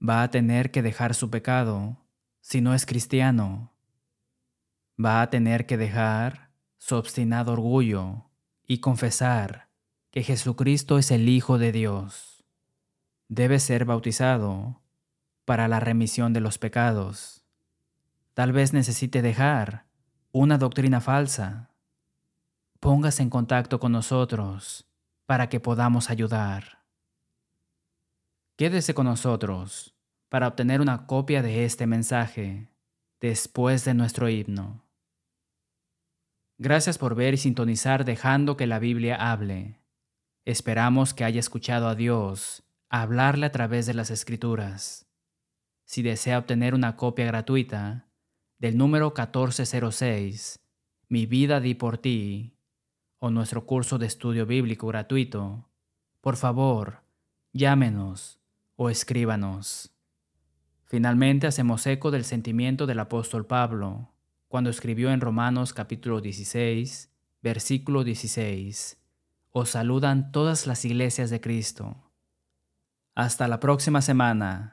Va 0.08 0.22
a 0.22 0.30
tener 0.30 0.70
que 0.70 0.84
dejar 0.84 1.16
su 1.16 1.32
pecado 1.32 1.98
si 2.42 2.62
no 2.62 2.76
es 2.76 2.86
cristiano. 2.86 3.74
Va 5.04 5.24
a 5.24 5.32
tener 5.32 5.66
que 5.66 5.78
dejar 5.78 6.52
su 6.78 6.96
obstinado 6.96 7.54
orgullo 7.54 8.30
y 8.68 8.82
confesar 8.82 9.70
que 10.12 10.22
Jesucristo 10.22 11.00
es 11.00 11.10
el 11.10 11.28
Hijo 11.28 11.58
de 11.58 11.72
Dios. 11.72 12.44
Debe 13.30 13.60
ser 13.60 13.86
bautizado 13.86 14.83
para 15.46 15.68
la 15.68 15.80
remisión 15.80 16.34
de 16.34 16.40
los 16.40 16.58
pecados. 16.58 17.44
Tal 18.34 18.52
vez 18.52 18.74
necesite 18.74 19.22
dejar 19.22 19.86
una 20.32 20.58
doctrina 20.58 21.02
falsa. 21.02 21.70
Póngase 22.80 23.24
en 23.24 23.30
contacto 23.30 23.80
con 23.80 23.92
nosotros 23.92 24.88
para 25.26 25.50
que 25.50 25.60
podamos 25.60 26.10
ayudar. 26.10 26.80
Quédese 28.56 28.94
con 28.94 29.06
nosotros 29.06 29.96
para 30.30 30.48
obtener 30.48 30.82
una 30.82 31.06
copia 31.06 31.42
de 31.42 31.66
este 31.66 31.88
mensaje 31.88 32.70
después 33.20 33.86
de 33.86 33.94
nuestro 33.94 34.30
himno. 34.30 34.84
Gracias 36.58 36.98
por 36.98 37.16
ver 37.16 37.34
y 37.34 37.38
sintonizar 37.38 38.06
dejando 38.06 38.58
que 38.58 38.68
la 38.68 38.80
Biblia 38.80 39.16
hable. 39.16 39.80
Esperamos 40.46 41.14
que 41.14 41.24
haya 41.24 41.40
escuchado 41.40 41.88
a 41.88 41.96
Dios 41.96 42.64
hablarle 42.90 43.48
a 43.48 43.52
través 43.52 43.86
de 43.86 43.94
las 43.94 44.12
Escrituras. 44.12 45.08
Si 45.94 46.02
desea 46.02 46.40
obtener 46.40 46.74
una 46.74 46.96
copia 46.96 47.24
gratuita 47.24 48.08
del 48.58 48.80
número 48.80 49.14
1406, 49.16 50.60
Mi 51.08 51.28
vida 51.28 51.60
di 51.60 51.76
por 51.76 52.00
ti, 52.00 52.58
o 53.20 53.30
nuestro 53.30 53.68
curso 53.68 54.00
de 54.00 54.08
estudio 54.08 54.48
bíblico 54.48 54.88
gratuito, 54.88 55.70
por 56.20 56.36
favor, 56.36 57.04
llámenos 57.52 58.40
o 58.76 58.90
escríbanos. 58.90 59.94
Finalmente 60.86 61.46
hacemos 61.46 61.86
eco 61.86 62.10
del 62.10 62.24
sentimiento 62.24 62.88
del 62.88 63.00
apóstol 63.00 63.46
Pablo 63.46 64.16
cuando 64.48 64.72
escribió 64.72 65.12
en 65.12 65.22
Romanos 65.22 65.74
capítulo 65.74 66.22
16, 66.22 67.12
versículo 67.44 68.04
16, 68.04 68.98
Os 69.52 69.70
saludan 69.70 70.32
todas 70.32 70.66
las 70.66 70.86
iglesias 70.86 71.30
de 71.30 71.40
Cristo. 71.40 72.12
Hasta 73.14 73.48
la 73.48 73.60
próxima 73.60 74.02
semana 74.02 74.73